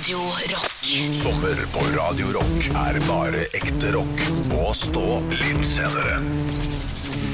Radio 0.00 0.18
Rock. 0.18 1.12
Sommer 1.12 1.56
på 1.72 2.00
Radio 2.00 2.26
Rock 2.32 2.68
er 2.68 2.96
bare 3.08 3.42
ekte 3.52 3.90
rock. 3.92 4.22
Og 4.56 4.70
stå 4.76 5.18
litt 5.28 5.60
senere. 5.68 6.22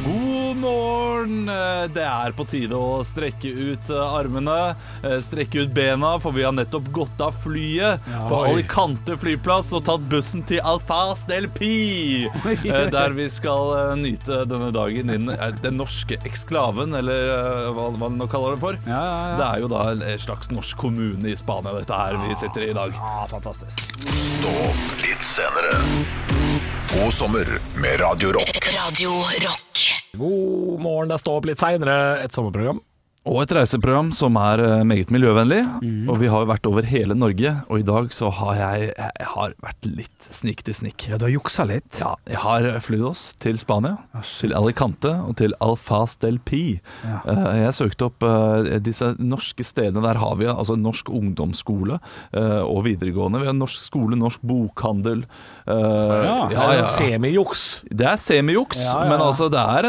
God 0.03 0.26
morgen! 0.67 1.47
Det 1.95 2.05
er 2.05 2.35
på 2.37 2.45
tide 2.51 2.77
å 2.79 3.01
strekke 3.07 3.51
ut 3.55 3.91
eh, 3.95 4.17
armene, 4.19 4.75
eh, 5.07 5.19
strekke 5.25 5.65
ut 5.65 5.73
bena, 5.77 6.17
for 6.23 6.35
vi 6.37 6.45
har 6.47 6.55
nettopp 6.57 6.91
gått 6.95 7.23
av 7.23 7.37
flyet 7.45 8.05
på 8.29 8.41
Alicante 8.51 9.17
flyplass 9.21 9.73
og 9.77 9.85
tatt 9.89 10.05
bussen 10.11 10.45
til 10.49 10.61
Alfaz 10.67 11.25
del 11.31 11.49
Pi, 11.55 12.27
eh, 12.27 12.87
der 12.93 13.15
vi 13.17 13.29
skal 13.33 13.97
nyte 14.01 14.43
denne 14.51 14.73
dagen 14.75 15.15
eh, 15.15 15.47
den 15.63 15.79
norske 15.81 16.19
eksklaven, 16.27 16.95
eller 16.99 17.71
hva, 17.77 17.91
hva 17.95 18.11
de 18.11 18.21
nå 18.21 18.29
kaller 18.33 18.57
det 18.57 18.63
for. 18.65 18.81
Ja, 18.87 19.01
ja, 19.01 19.17
ja. 19.17 19.37
Det 19.41 19.49
er 19.49 19.65
jo 19.65 19.73
da 19.73 19.85
en 19.95 20.05
en 20.07 20.23
slags 20.23 20.51
norsk 20.53 20.79
kommune 20.81 21.31
i 21.33 21.37
Spania, 21.39 21.75
dette 21.77 21.97
her 21.97 22.19
vi 22.27 22.37
sitter 22.39 22.67
i 22.67 22.71
i 22.71 22.77
dag. 22.77 22.93
Ja, 22.97 23.27
fantastisk. 23.31 23.93
Stå 24.17 24.53
opp 24.67 25.03
litt 25.05 25.23
senere. 25.25 25.81
God 26.93 27.13
sommer 27.13 27.59
med 27.77 28.01
Radio 28.01 28.33
Rock. 28.39 28.59
Radio 28.75 29.11
Rock. 29.47 29.86
God 30.19 30.81
morgen, 30.83 31.11
det 31.13 31.21
står 31.23 31.41
opp 31.41 31.49
litt 31.49 31.63
seinere. 31.63 31.97
Et 32.25 32.33
sommerprogram. 32.35 32.81
Og 33.27 33.41
et 33.43 33.51
reiseprogram 33.57 34.13
som 34.15 34.37
er 34.39 34.61
eh, 34.63 34.83
meget 34.87 35.11
miljøvennlig. 35.11 35.59
Og 36.07 36.19
vi 36.21 36.29
har 36.31 36.45
vært 36.47 36.67
over 36.71 36.87
hele 36.87 37.17
Norge, 37.19 37.51
og 37.67 37.81
i 37.81 37.87
dag 37.87 38.13
så 38.15 38.29
har 38.31 38.55
jeg, 38.61 38.91
jeg 38.95 39.27
har 39.33 39.55
vært 39.65 39.89
litt 39.91 40.29
snik 40.31 40.63
til 40.67 40.75
snik. 40.75 41.07
Ja, 41.11 41.19
du 41.19 41.25
har 41.27 41.33
juksa 41.35 41.65
litt. 41.67 41.99
Ja, 41.99 42.13
jeg 42.31 42.39
har 42.43 42.67
flydd 42.83 43.03
oss 43.09 43.25
til 43.43 43.59
Spania, 43.59 43.97
til 44.41 44.55
Alicante 44.59 45.11
og 45.27 45.35
til 45.41 45.55
Alfaz 45.63 46.15
del 46.23 46.39
Pi. 46.47 46.77
Ja. 47.07 47.19
Eh, 47.33 47.43
Jeg 47.65 47.75
søkte 47.81 48.09
opp 48.13 48.23
eh, 48.27 48.77
disse 48.87 49.13
norske 49.19 49.67
stedene. 49.67 50.05
Der 50.07 50.21
har 50.23 50.39
vi 50.39 50.47
altså 50.51 50.77
norsk 50.79 51.11
ungdomsskole 51.11 51.99
og 52.37 52.79
videregående. 52.87 53.41
Vi 53.43 53.49
har 53.51 53.57
norsk 53.57 53.81
skole, 53.89 54.17
norsk 54.19 54.43
bokhandel. 54.47 55.25
Ja, 55.67 56.47
ja, 56.53 56.67
ja. 56.79 56.87
Semijuks. 56.95 57.65
Det 57.91 58.07
er 58.07 58.19
semijuks, 58.21 58.85
Ja, 58.87 59.01
men 59.11 59.23
altså 59.25 59.49
det 59.51 59.59
er, 59.63 59.89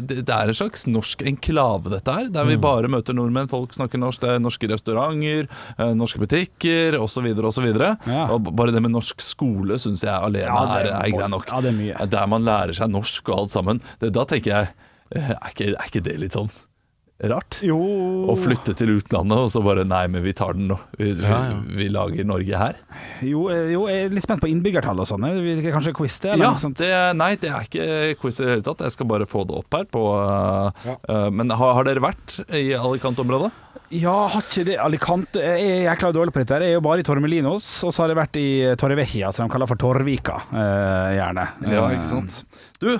det 0.00 0.24
er 0.24 0.48
en 0.52 0.56
slags 0.56 0.86
norsk 0.88 1.24
enklave, 1.28 1.92
dette 1.92 2.16
her. 2.16 2.28
Der 2.32 2.48
vi 2.48 2.56
Mm. 2.60 2.64
Bare 2.70 2.90
møter 2.92 3.16
nordmenn. 3.18 3.50
Folk 3.50 3.74
snakker 3.76 4.00
norsk. 4.00 4.22
Det 4.24 4.30
er 4.36 4.42
norske 4.46 4.70
restauranter, 4.70 5.48
eh, 5.76 5.92
norske 5.98 6.22
butikker 6.22 6.96
osv. 7.02 7.26
osv. 7.50 7.68
Ja. 8.06 8.24
Og 8.34 8.48
bare 8.54 8.72
det 8.72 8.82
med 8.86 8.94
norsk 8.94 9.20
skole 9.24 9.76
syns 9.82 10.06
jeg 10.06 10.14
alene 10.14 10.46
Ja, 10.48 10.64
er, 10.78 10.90
er- 10.94 11.10
greit 11.18 11.30
nok. 11.34 11.46
ja, 11.50 11.60
det 11.60 11.74
er 11.74 11.78
mye. 11.82 12.08
Der 12.16 12.26
man 12.30 12.46
lærer 12.48 12.74
seg 12.78 12.90
norsk 12.94 13.28
og 13.34 13.44
alt 13.44 13.50
sammen. 13.58 13.80
Det, 14.00 14.12
da 14.16 14.24
tenker 14.24 14.54
jeg 14.54 14.68
eh, 15.16 15.30
er 15.36 15.50
ikke, 15.54 15.72
er 15.74 15.88
ikke 15.90 16.02
det 16.06 16.18
litt 16.22 16.32
sånn 16.38 16.50
rart? 17.28 17.58
Jo 17.66 17.76
Å 18.30 18.36
flytte 18.40 18.72
til 18.78 18.94
utlandet 18.96 19.36
og 19.44 19.50
så 19.52 19.60
bare 19.64 19.84
Nei, 19.84 20.06
men 20.08 20.22
vi 20.24 20.32
tar 20.36 20.54
den 20.56 20.68
nå. 20.70 20.78
Vi, 20.96 21.10
vi, 21.18 21.32
vi 21.76 21.88
lager 21.92 22.24
Norge 22.24 22.56
her. 22.60 22.78
Jo, 23.26 23.48
eh, 23.52 23.72
jo, 23.74 23.84
jeg 23.90 24.06
er 24.06 24.14
litt 24.14 24.24
spent 24.24 24.40
på 24.40 24.48
innbyggertall 24.48 25.02
og 25.02 25.08
sånn. 25.10 25.26
Er 25.28 25.60
Kanskje 25.74 25.92
quiz, 25.96 26.16
det? 26.24 26.32
Eller 26.36 26.46
Ja, 26.56 26.70
det, 26.80 26.90
nei, 27.20 27.32
det 27.42 27.50
er 27.52 27.66
ikke 27.68 27.88
quiz 28.22 28.40
i 28.40 28.44
det 28.46 28.52
hele 28.54 28.64
tatt. 28.70 28.84
Jeg 28.86 28.94
skal 28.96 29.10
bare 29.10 29.26
få 29.28 29.44
det 29.48 29.58
opp 29.60 29.76
her. 29.76 29.84
På, 29.92 30.04
uh, 30.16 30.70
Ja. 30.86 30.96
uh, 31.10 31.28
men 31.34 31.50
har, 31.50 31.74
har 31.80 31.84
dere 31.88 32.00
vært 32.04 32.38
i 32.56 32.70
Alicante-området? 32.78 33.50
Ja, 33.90 34.14
har 34.30 34.44
ikke 34.44 34.62
det 34.68 34.76
Alicante 34.78 35.40
Jeg 35.42 35.66
er 35.66 35.80
jækla 35.88 36.12
dårlig 36.14 36.32
på 36.34 36.38
dette. 36.44 36.54
her. 36.54 36.62
Jeg 36.62 36.76
er 36.76 36.78
jo 36.78 36.84
bare 36.86 37.02
i 37.02 37.06
Tormelinos, 37.06 37.66
og 37.86 37.92
så 37.94 38.04
har 38.04 38.12
jeg 38.12 38.20
vært 38.20 38.36
i 38.38 38.48
Torrevecchia, 38.78 39.32
som 39.34 39.48
de 39.48 39.52
kaller 39.52 39.66
for 39.70 39.80
Torvika, 39.82 40.38
Uh, 40.50 41.10
gjerne. 41.16 41.48
Ja, 41.66 41.88
Eh, 41.90 41.96
ikke 41.98 42.08
sant. 42.08 42.44
Du, 42.80 42.92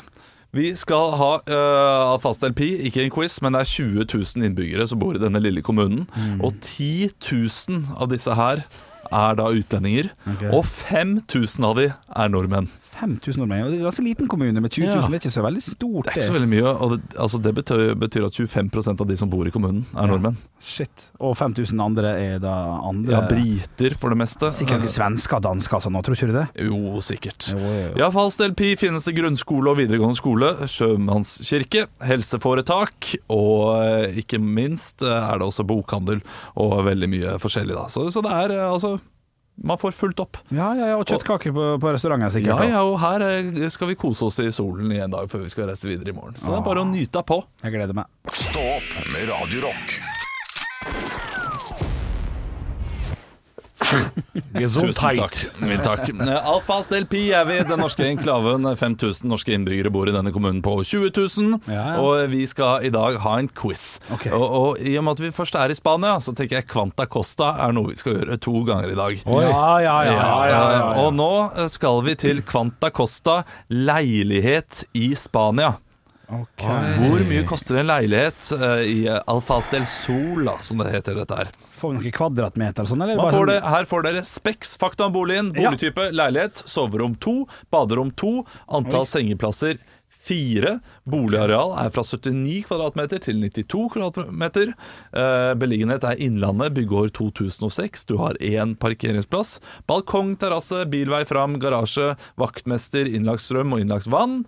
vi 0.52 0.70
skal 0.76 1.12
ha 1.20 1.32
uh, 1.46 2.18
Fast 2.22 2.42
LP, 2.42 2.60
ikke 2.88 3.04
en 3.04 3.12
quiz, 3.14 3.38
men 3.42 3.54
det 3.54 3.60
er 3.62 3.70
20 3.70 4.06
000 4.10 4.46
innbyggere 4.48 4.86
som 4.90 4.98
bor 4.98 5.14
i 5.14 5.22
denne 5.22 5.38
lille 5.42 5.62
kommunen. 5.62 6.06
Og 6.42 6.54
10 6.60 7.10
000 7.22 7.84
av 8.00 8.10
disse 8.10 8.34
her 8.34 8.64
er 9.10 9.34
da 9.38 9.48
utlendinger, 9.50 10.10
Okay. 10.26 10.50
og 10.54 10.64
5000 10.66 11.64
av 11.66 11.76
de 11.78 11.88
er 11.90 12.28
nordmenn. 12.30 12.68
5000 13.00 13.40
nordmenn. 13.42 13.64
og 13.64 13.70
Det 13.70 13.78
er 13.78 13.82
en 13.82 13.88
ganske 13.88 14.04
liten 14.04 14.28
kommune 14.30 14.62
med 14.62 14.70
20 14.72 14.86
000. 14.86 14.94
Ja. 14.94 15.00
Det 15.08 15.18
er 15.18 15.22
ikke 15.24 15.34
så 15.34 15.44
veldig 15.46 15.62
stort. 15.64 16.04
Det 16.06 16.12
er 16.12 16.20
ikke 16.20 16.28
så 16.28 16.36
veldig 16.36 16.50
mye, 16.52 16.70
og 16.70 16.94
det, 16.94 17.00
altså 17.26 17.40
det 17.42 17.52
betyr, 17.56 17.82
betyr 18.00 18.26
at 18.28 18.38
25% 18.40 19.04
av 19.04 19.10
de 19.10 19.16
som 19.20 19.30
bor 19.32 19.48
i 19.48 19.52
kommunen, 19.54 19.82
er 19.96 20.10
nordmenn. 20.10 20.38
Shit. 20.60 21.06
Og 21.18 21.34
5000 21.40 21.80
andre 21.80 22.12
er 22.20 22.42
da 22.42 22.54
andre 22.86 23.14
Ja, 23.16 23.22
briter 23.28 23.96
for 24.00 24.12
det 24.12 24.20
meste. 24.20 24.50
Sikkert 24.54 24.84
ikke 24.84 24.92
svensker 24.92 25.38
og 25.40 25.46
dansker 25.48 25.82
sånn, 25.82 25.96
nå, 25.96 26.02
tror 26.04 26.18
ikke 26.18 26.30
du 26.30 26.36
det? 26.36 26.46
Jo, 26.68 27.00
sikkert. 27.04 27.50
Jo, 27.54 27.60
jo, 27.60 27.86
jo. 27.94 27.94
I 28.04 28.10
Falsdel 28.14 28.54
Pi 28.58 28.74
finnes 28.80 29.08
det 29.08 29.16
grunnskole 29.16 29.72
og 29.72 29.80
videregående 29.80 30.18
skole, 30.20 30.52
sjømannskirke, 30.70 31.86
helseforetak, 32.06 33.14
og 33.32 33.80
eh, 33.80 34.20
ikke 34.22 34.40
minst 34.42 35.04
eh, 35.06 35.14
er 35.14 35.40
det 35.40 35.48
også 35.48 35.66
bokhandel 35.68 36.20
og 36.60 36.76
veldig 36.88 37.08
mye 37.10 37.38
forskjellig. 37.42 37.76
Da. 37.78 37.88
Så, 37.92 38.06
så 38.12 38.22
det 38.24 38.34
er 38.36 38.56
eh, 38.58 38.66
altså 38.68 38.98
Man 39.60 39.78
får 39.78 39.92
fulgt 39.92 40.20
opp. 40.20 40.38
Ja, 40.48 40.70
ja, 40.76 40.92
ja, 40.92 40.96
og 40.96 41.04
kjøttkaker 41.08 41.52
på, 41.52 41.66
på 41.82 41.92
restauranten 41.92 42.28
Ja, 42.28 42.32
sikkert. 42.32 42.62
Ja, 42.64 42.78
ja, 42.78 42.84
og 42.86 42.96
her 43.02 43.24
eh, 43.26 43.68
skal 43.72 43.92
vi 43.92 43.98
kose 44.00 44.30
oss 44.30 44.40
i 44.40 44.48
solen 44.54 44.92
i 44.94 45.02
en 45.04 45.12
dag 45.12 45.28
før 45.30 45.44
vi 45.44 45.52
skal 45.52 45.68
reise 45.68 45.88
videre 45.90 46.14
i 46.14 46.16
morgen. 46.16 46.38
Så 46.40 46.48
det 46.48 46.60
er 46.62 46.64
bare 46.70 46.86
å 46.86 46.88
nyte 46.88 47.24
på. 47.28 47.42
Jeg 47.64 47.76
gleder 47.76 48.00
meg. 48.00 48.08
Stå 48.32 48.64
opp 48.78 48.96
med 49.12 49.28
Radio 49.28 49.68
Rock. 54.60 54.92
Tusen 54.92 55.82
takk. 55.82 56.10
Alfas 56.52 56.90
del 56.92 57.06
Pi 57.10 57.22
er 57.34 57.46
vi, 57.48 57.58
den 57.66 57.80
norske 57.80 58.04
enklaven. 58.06 58.68
5000 58.76 59.28
norske 59.30 59.54
innbyggere 59.56 59.92
bor 59.92 60.08
i 60.10 60.14
denne 60.14 60.32
kommunen 60.34 60.60
på 60.64 60.76
20 60.84 61.12
000. 61.16 61.58
Ja, 61.70 61.74
ja. 61.78 61.96
Og 62.02 62.30
vi 62.32 62.44
skal 62.50 62.86
i 62.86 62.92
dag 62.94 63.18
ha 63.24 63.36
en 63.40 63.48
quiz. 63.48 63.98
Okay. 64.12 64.32
Og, 64.36 64.46
og 64.60 64.80
i 64.84 64.96
og 65.00 65.06
med 65.06 65.18
at 65.18 65.24
vi 65.24 65.32
først 65.34 65.58
er 65.58 65.72
i 65.72 65.78
Spania, 65.78 66.18
så 66.22 66.34
tenker 66.36 66.60
jeg 66.60 66.68
Quanta 66.70 67.08
Costa 67.10 67.54
er 67.66 67.74
noe 67.76 67.92
vi 67.92 67.98
skal 68.00 68.18
gjøre 68.18 68.40
to 68.42 68.64
ganger 68.68 68.92
i 68.92 68.98
dag. 68.98 69.20
Ja, 69.24 69.42
ja, 69.42 69.76
ja. 69.80 70.00
ja, 70.04 70.14
ja, 70.14 70.48
ja, 70.50 70.64
ja. 70.76 70.88
Og 71.04 71.14
nå 71.16 71.32
skal 71.72 72.04
vi 72.06 72.16
til 72.20 72.44
Quanta 72.46 72.92
Costa 72.94 73.42
leilighet 73.72 74.84
i 74.98 75.12
Spania. 75.18 75.78
Okay. 76.30 76.92
Hvor 77.00 77.24
mye 77.26 77.42
koster 77.48 77.80
en 77.80 77.88
leilighet 77.90 78.52
eh, 78.54 78.82
i 78.86 78.98
Alfas 79.10 79.66
del 79.72 79.82
Sol, 79.88 80.46
som 80.62 80.78
det 80.78 80.92
heter 80.94 81.18
dette 81.18 81.38
her? 81.40 81.50
Får 81.80 81.94
vi 81.94 81.98
noen 81.98 82.12
kvadratmeter 82.12 82.84
og 82.84 82.90
sånn, 82.90 83.04
sånn- 83.32 83.46
det, 83.48 83.60
her 83.64 83.86
får 83.88 84.02
dere 84.04 84.22
Specs, 84.28 84.76
fakta 84.80 85.06
om 85.06 85.12
boligen, 85.14 85.54
Ja. 85.56 85.70
boligtype, 85.70 86.10
leilighet, 86.12 86.62
soverom 86.68 87.16
to, 87.18 87.46
baderom 87.72 88.10
to, 88.14 88.44
antall 88.68 89.06
sengeplasser 89.08 89.78
fire. 90.20 90.80
Boligareal 91.08 91.72
er 91.80 91.90
fra 91.94 92.02
79 92.04 92.64
kvadratmeter 92.68 93.20
til 93.24 93.40
92 93.40 93.88
kvadratmeter. 93.94 94.74
Eh, 95.16 95.54
beliggenhet 95.60 96.04
er 96.04 96.20
Innlandet, 96.20 96.74
byggeår 96.76 97.10
2006. 97.16 98.04
Du 98.10 98.16
har 98.20 98.34
én 98.34 98.76
parkeringsplass. 98.76 99.58
Balkong, 99.88 100.36
terrasse, 100.36 100.84
bilvei 100.92 101.24
fram, 101.26 101.56
garasje, 101.62 102.16
vaktmester, 102.36 103.08
innlagt 103.08 103.40
strøm 103.46 103.72
og 103.72 103.80
innlagt 103.80 104.10
vann. 104.12 104.44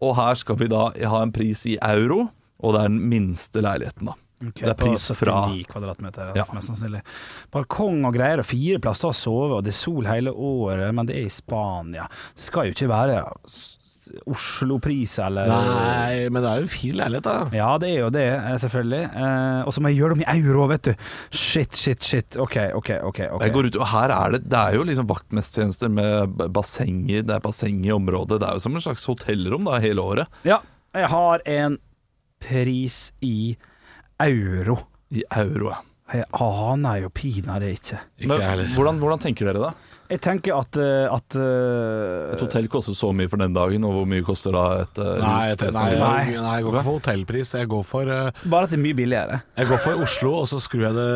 Og 0.00 0.14
her 0.16 0.34
skal 0.38 0.56
vi 0.56 0.68
da 0.68 0.90
ha 0.90 1.22
en 1.22 1.32
pris 1.32 1.66
i 1.66 1.76
euro, 1.82 2.30
og 2.62 2.74
det 2.74 2.80
er 2.84 2.88
den 2.88 3.02
minste 3.10 3.60
leiligheten, 3.66 4.06
da. 4.12 4.14
Ok, 4.40 4.62
det 4.62 4.70
er 4.72 4.78
pris 4.78 5.10
fra 5.18 5.34
79 5.50 5.66
kvadratmeter, 5.68 6.30
Ja. 6.36 6.44
mest 6.56 6.70
sannsynlig. 6.70 7.02
Balkong 7.52 8.04
og 8.08 8.14
greier, 8.14 8.40
og 8.40 8.46
fire 8.48 8.78
plasser 8.80 9.10
å 9.10 9.16
sove, 9.16 9.58
og 9.58 9.64
det 9.66 9.74
er 9.74 9.78
sol 9.80 10.06
hele 10.08 10.32
året, 10.32 10.94
men 10.96 11.04
det 11.06 11.16
er 11.18 11.26
i 11.26 11.34
Spania. 11.34 12.06
Det 12.34 12.46
skal 12.48 12.70
jo 12.70 12.72
ikke 12.72 12.88
være 12.88 13.18
Oslo-pris 14.26 15.12
eller 15.22 15.46
Nei, 15.46 16.28
men 16.32 16.42
det 16.42 16.48
er 16.50 16.62
jo 16.62 16.64
en 16.66 16.72
fin 16.72 16.96
leilighet, 16.98 17.26
da. 17.26 17.34
Ja, 17.54 17.68
det 17.78 17.90
er 17.92 17.98
jo 18.00 18.08
det, 18.10 18.24
eh, 18.32 18.56
selvfølgelig. 18.62 19.02
Eh, 19.14 19.60
og 19.68 19.72
så 19.76 19.82
må 19.84 19.92
jeg 19.92 20.00
gjøre 20.00 20.16
det 20.16 20.18
med 20.24 20.26
i 20.32 20.40
euro, 20.48 20.66
vet 20.72 20.82
du. 20.88 20.94
Shit, 21.30 21.76
shit, 21.76 22.02
shit. 22.02 22.36
OK, 22.40 22.56
OK, 22.74 22.90
OK. 23.04 23.20
okay. 23.20 23.46
Jeg 23.46 23.52
går 23.54 23.68
ut, 23.70 23.76
og 23.76 23.86
her 23.92 24.10
er 24.16 24.32
det, 24.34 24.42
det 24.48 24.58
er 24.58 24.74
jo 24.74 24.82
liksom 24.88 25.06
vaktmestertjenester 25.06 25.92
med 25.92 26.42
bassenger, 26.56 27.22
det 27.28 27.36
er 27.36 27.44
basseng 27.44 27.84
i 27.86 27.92
området. 27.94 28.40
Det 28.40 28.48
er 28.48 28.58
jo 28.58 28.64
som 28.66 28.74
en 28.74 28.80
slags 28.88 29.06
hotellrom 29.06 29.68
da, 29.68 29.78
hele 29.84 30.02
året. 30.02 30.26
Ja, 30.48 30.58
jeg 30.96 31.08
har 31.12 31.44
en 31.46 31.78
pris 32.40 33.12
i 33.22 33.54
euro. 34.26 34.78
I 35.10 35.24
euro. 35.42 35.70
ja. 35.70 35.80
Jeg 36.10 36.24
aner 36.42 37.04
jo 37.04 37.08
pinadø 37.14 37.68
ikke. 37.70 38.00
Ikke 38.18 38.26
Men, 38.34 38.66
hvordan, 38.74 38.96
hvordan 38.98 39.20
tenker 39.22 39.46
dere 39.46 39.60
da? 39.62 39.68
Jeg 40.10 40.18
tenker 40.24 40.56
at, 40.58 40.74
eh, 40.82 41.04
at 41.06 41.36
uh, 41.38 42.32
Et 42.34 42.40
hotell 42.42 42.66
koster 42.66 42.96
så 42.98 43.12
mye 43.14 43.28
for 43.30 43.38
den 43.38 43.52
dagen, 43.54 43.84
og 43.86 43.92
hvor 43.94 44.08
mye 44.10 44.24
koster 44.26 44.50
da 44.50 44.64
et 44.82 44.98
uh, 44.98 45.12
Nei, 45.22 45.52
jeg, 45.52 45.70
nei, 45.70 45.84
Nei. 46.00 46.24
nei, 46.34 46.56
jeg 46.56 46.64
går 46.66 46.74
ikke 46.74 46.82
for 46.88 46.96
hotellpris. 46.98 47.52
Jeg 47.60 47.68
går 47.70 47.84
for, 47.86 48.10
uh, 48.10 48.42
Bare 48.50 48.66
at 48.66 48.72
det 48.74 48.80
er 48.80 48.82
mye 48.88 48.98
billigere. 48.98 49.38
jeg 49.60 49.70
går 49.70 49.78
for 49.84 50.02
Oslo, 50.02 50.32
og 50.40 50.48
så 50.50 50.58
skrur 50.58 50.82
jeg 50.88 50.98
det 50.98 51.06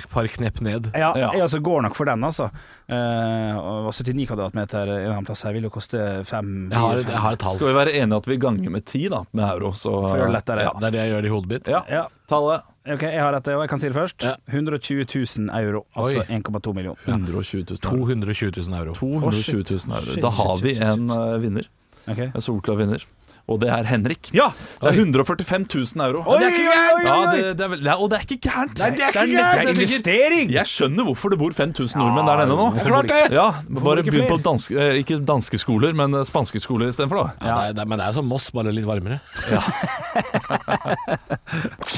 et 0.00 0.10
par 0.10 0.26
knepp 0.34 0.58
ned. 0.66 0.90
Ja, 0.98 1.12
Ja. 1.14 1.30
jeg 1.38 1.46
altså 1.46 1.62
går 1.62 1.86
nok 1.86 1.94
for 1.94 2.10
den, 2.10 2.26
altså. 2.26 2.50
Uh, 2.90 3.86
79 3.94 4.26
kvadratmeter 4.32 4.90
en 4.98 5.12
annen 5.12 5.30
plass 5.30 5.46
her 5.46 5.54
vil 5.54 5.70
jo 5.70 5.70
koste 5.78 6.02
fem 6.26 6.72
Jeg 6.72 6.78
har, 6.82 6.96
et- 6.98 7.04
fem. 7.06 7.14
jeg 7.14 7.22
har 7.28 7.32
et 7.38 7.46
tall. 7.46 7.54
Skal 7.54 7.70
vi 7.70 7.78
være 7.78 7.94
enige 8.02 8.18
at 8.18 8.26
vi 8.26 8.36
ganger 8.48 8.70
med 8.80 8.84
ti 8.84 9.06
da, 9.08 9.22
med 9.30 9.46
euro? 9.46 9.70
Så, 9.78 9.94
For 9.94 10.16
å 10.18 10.18
gjøre 10.24 10.32
det 10.32 10.40
lettere. 10.42 10.66
Ja. 10.66 10.74
Det 10.74 10.90
er 10.90 10.90
det 10.98 11.04
jeg 11.06 11.14
gjør 11.14 11.24
i 11.30 11.36
hodet 11.38 11.48
mitt. 11.54 11.68
ja. 11.70 11.84
Ja. 11.88 12.06
Tallet 12.28 12.66
Ok, 12.88 13.02
jeg 13.04 13.20
har 13.20 13.34
dette, 13.36 13.52
og 13.52 13.60
jeg 13.60 13.68
kan 13.68 13.80
si 13.82 13.88
det 13.90 13.96
først. 13.98 14.24
Ja. 14.24 14.30
120 14.48 15.04
000 15.12 15.50
euro, 15.60 15.82
altså 15.92 16.22
1,2 16.24 16.72
millioner. 16.72 17.02
120 17.04 17.66
000 17.68 17.76
euro. 17.84 18.06
220 18.06 18.62
000 18.64 18.78
euro. 18.78 18.94
220 18.96 19.64
000 19.84 19.98
euro. 19.98 20.14
Da 20.24 20.30
har 20.38 20.62
vi 20.62 20.72
en 20.80 21.10
uh, 21.12 21.36
vinner. 21.42 21.68
Okay. 22.08 22.30
En 22.32 22.40
solklar 22.40 22.78
vinner. 22.80 23.04
Og 23.48 23.56
det 23.62 23.70
er 23.72 23.86
Henrik. 23.88 24.28
Ja. 24.36 24.50
Det 24.82 24.90
er 24.90 24.96
145 25.00 25.64
000 25.72 26.02
euro. 26.04 26.20
Oi, 26.28 26.36
det 26.40 26.46
er 26.48 26.52
ikke 26.52 26.68
gærent! 26.68 27.06
Ja, 27.08 27.14
det, 27.32 27.38
det 27.58 27.64
er, 27.64 27.68
det 27.80 27.88
er, 27.88 27.96
og 27.96 28.06
det 28.12 28.16
er 28.18 28.22
ikke 28.26 28.36
gærent! 28.44 28.76
Nei, 28.82 28.88
det 28.92 29.00
er 29.06 29.10
ikke 29.14 29.24
gærent! 29.32 29.56
Det 29.56 29.62
er 29.72 29.74
investering! 29.74 30.46
Jeg 30.52 30.66
skjønner 30.68 31.02
hvorfor 31.08 31.28
det 31.32 31.38
bor 31.40 31.52
5000 31.56 31.96
nordmenn 32.02 32.28
der 32.28 32.36
nede 32.42 32.54
nå. 32.58 32.66
det 32.76 32.82
er 32.84 32.88
klart 32.92 33.08
det. 33.12 33.22
Ja, 33.38 33.46
Bare 33.88 34.04
begynn 34.04 34.28
på 34.28 34.36
danske, 34.44 34.72
eh, 34.76 35.00
ikke 35.00 35.16
danske 35.32 35.56
skoler, 35.62 35.92
men 35.96 36.08
eh, 36.20 36.26
spanske 36.28 36.60
skoler 36.60 36.86
istedenfor, 36.92 37.16
da. 37.22 37.26
Ja, 37.40 37.46
det 37.48 37.54
er, 37.72 37.74
det 37.78 37.82
er, 37.86 37.90
men 37.94 37.98
det 38.02 38.06
er 38.10 38.14
som 38.18 38.26
Moss, 38.28 38.46
bare 38.52 38.68
litt 38.74 38.88
varmere. 38.88 39.16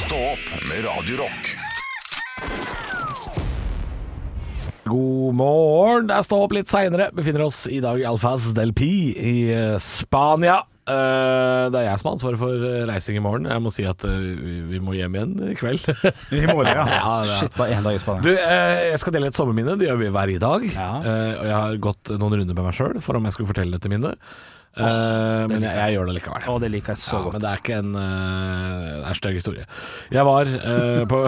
Stå 0.01 0.19
opp 0.31 0.47
med 0.71 0.79
Radiorock. 0.87 1.45
God 4.91 5.35
morgen. 5.39 6.09
Det 6.11 6.17
er 6.17 6.25
Stå 6.27 6.41
opp 6.47 6.55
litt 6.57 6.71
seinere. 6.71 7.11
Befinner 7.15 7.45
oss 7.47 7.63
i 7.71 7.79
dag 7.83 8.01
i 8.01 8.07
Alfaz 8.09 8.51
del 8.57 8.73
Pi 8.77 8.91
i 9.15 9.35
eh, 9.55 9.77
Spania. 9.83 10.61
Eh, 10.91 11.65
Det 11.71 11.81
er 11.81 11.87
jeg 11.89 12.01
som 12.01 12.11
har 12.11 12.17
ansvaret 12.19 12.41
for 12.41 12.67
eh, 12.71 12.85
reising 12.91 13.19
i 13.21 13.25
morgen. 13.25 13.49
Jeg 13.51 13.63
må 13.65 13.73
si 13.75 13.87
at 13.89 14.05
eh, 14.09 14.21
vi 14.41 14.59
vi 14.75 14.83
må 14.83 14.95
hjem 14.97 15.17
igjen 15.19 15.35
i 15.51 15.57
kveld. 15.59 15.87
I 16.43 16.45
morgen, 16.51 16.71
ja. 16.75 16.87
Ja, 17.01 17.15
Shit, 17.41 17.57
bare 17.59 17.77
én 17.79 17.87
dag 17.87 17.97
i 17.97 18.03
Spania. 18.03 18.25
Du, 18.27 18.33
eh, 18.35 18.77
jeg 18.93 19.03
skal 19.03 19.17
dele 19.17 19.31
et 19.33 19.39
sommerminne. 19.39 19.79
Det 19.81 19.89
gjør 19.91 20.01
vi 20.05 20.13
hver 20.15 20.37
dag. 20.47 20.71
Ja. 20.75 20.93
Eh, 21.01 21.35
og 21.41 21.45
jeg 21.51 21.59
har 21.59 21.83
gått 21.91 22.15
noen 22.17 22.41
runder 22.41 22.57
med 22.57 22.71
meg 22.71 22.79
sjøl 22.79 23.01
for 23.05 23.19
om 23.19 23.29
jeg 23.29 23.37
skulle 23.39 23.53
fortelle 23.53 23.79
dette 23.79 23.93
minnet. 23.93 24.19
Eh, 24.79 25.45
men 25.51 25.65
jeg, 25.65 25.75
jeg 25.75 25.95
gjør 25.97 26.07
det 26.07 26.13
likevel. 26.21 26.45
Å, 26.47 26.53
det 26.63 26.69
liker 26.71 26.95
jeg 26.95 27.01
så 27.03 27.17
Ja, 27.17 27.23
godt. 27.25 27.35
men 27.35 27.43
det 27.43 27.49
er 27.51 27.63
ikke 27.63 27.79
en 27.81 27.89
uh, 27.91 28.85
Det 28.87 29.01
er 29.01 29.09
en 29.11 29.19
stygg 29.19 29.39
historie. 29.41 29.65
Jeg 30.15 30.27
var 30.29 30.53
uh, 30.53 31.01
på 31.11 31.19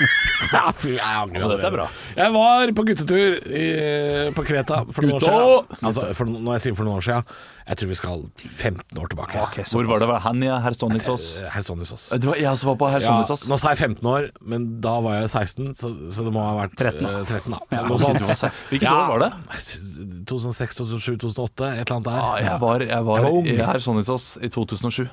ja, 0.52 0.64
fy, 0.76 0.90
jeg 0.98 1.06
angrer 1.22 1.40
Ja, 1.46 1.48
dette 1.54 1.70
er 1.70 1.76
bra. 1.78 1.86
Jeg 2.18 2.34
var 2.36 2.74
på 2.76 2.84
guttetur 2.90 3.38
i, 3.48 3.64
på 4.36 4.44
Kreta 4.44 4.82
for 4.92 5.08
noen 5.08 5.16
år 5.16 5.24
siden. 5.24 5.80
Altså, 5.80 6.10
for, 6.18 6.34
når 6.36 6.58
jeg 6.58 6.66
sier 6.66 6.76
for 6.76 6.90
noen 6.90 7.00
år 7.00 7.08
siden, 7.08 7.40
jeg 7.70 7.78
tror 7.80 7.90
vi 7.92 7.96
skal 7.98 8.22
15 8.42 8.98
år 8.98 9.10
tilbake. 9.12 9.38
Okay, 9.46 9.64
Hvor 9.70 9.86
var 9.86 10.02
det? 10.02 10.08
Var 10.10 10.16
det 10.18 10.22
Hanja 10.26 10.56
Hersonisos? 10.64 11.26
Eh, 11.40 11.50
Hersonisos. 11.54 12.08
Det 12.18 12.26
var 12.26 12.40
jeg 12.42 12.58
som 12.58 12.72
var 12.72 12.78
på 12.80 12.88
Ja, 12.98 13.16
nå 13.22 13.58
sa 13.62 13.72
jeg 13.72 13.78
15 13.86 14.10
år, 14.10 14.26
men 14.42 14.66
da 14.82 14.96
var 15.04 15.20
jeg 15.20 15.30
16, 15.30 15.70
så, 15.78 15.92
så 16.10 16.26
det 16.26 16.32
må 16.34 16.42
ha 16.42 16.56
vært 16.64 16.74
13 16.80 17.00
da. 17.06 17.12
eh, 17.20 17.30
13 17.30 17.54
da. 17.54 17.62
Ja, 17.70 17.84
Hvilket 17.86 18.90
år 18.90 19.08
var 19.14 19.24
det? 19.24 19.30
2006, 20.26 20.76
2007, 20.82 21.16
2008, 21.22 21.70
et 21.80 21.86
eller 21.86 21.96
annet 21.96 22.10
der. 22.10 22.20
Ah, 22.20 22.36
jeg 22.42 22.60
var, 22.60 22.84
jeg 22.84 23.04
var, 23.06 23.18
Jeg 23.20 23.24
var 23.24 23.38
ung. 23.40 23.46
i 23.46 23.56
Hersonisos 23.70 24.30
i 24.42 24.48
2007. 24.50 25.08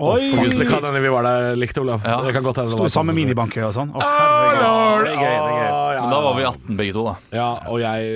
Oi! 0.00 0.30
Gud, 0.32 0.54
det 0.56 0.64
kan 0.64 0.80
hende 0.80 1.00
vi 1.04 1.10
var 1.12 1.26
der 1.26 1.56
likt, 1.60 1.76
Olav. 1.76 2.00
Ja. 2.08 2.22
Det 2.24 2.32
kan 2.32 2.44
godt 2.46 2.56
hende 2.62 2.72
Sto 2.72 2.86
i 2.88 2.92
samme 2.92 3.12
2007. 3.12 3.18
minibank 3.20 3.56
og 3.66 3.74
sånn. 3.76 3.90
Oh, 3.92 4.00
herregud. 4.00 4.62
lord! 4.64 5.04
Det 5.04 5.12
er 5.12 5.18
gøy, 5.20 5.34
det 5.34 5.50
er 5.50 5.58
gøy. 5.58 5.68
Ah. 5.74 5.98
Men 6.00 6.14
da 6.14 6.20
var 6.24 6.38
vi 6.38 6.46
18 6.48 6.78
begge 6.78 6.94
to, 6.96 7.02
da. 7.04 7.14
Ja, 7.36 7.48
og 7.68 7.82
jeg, 7.82 8.06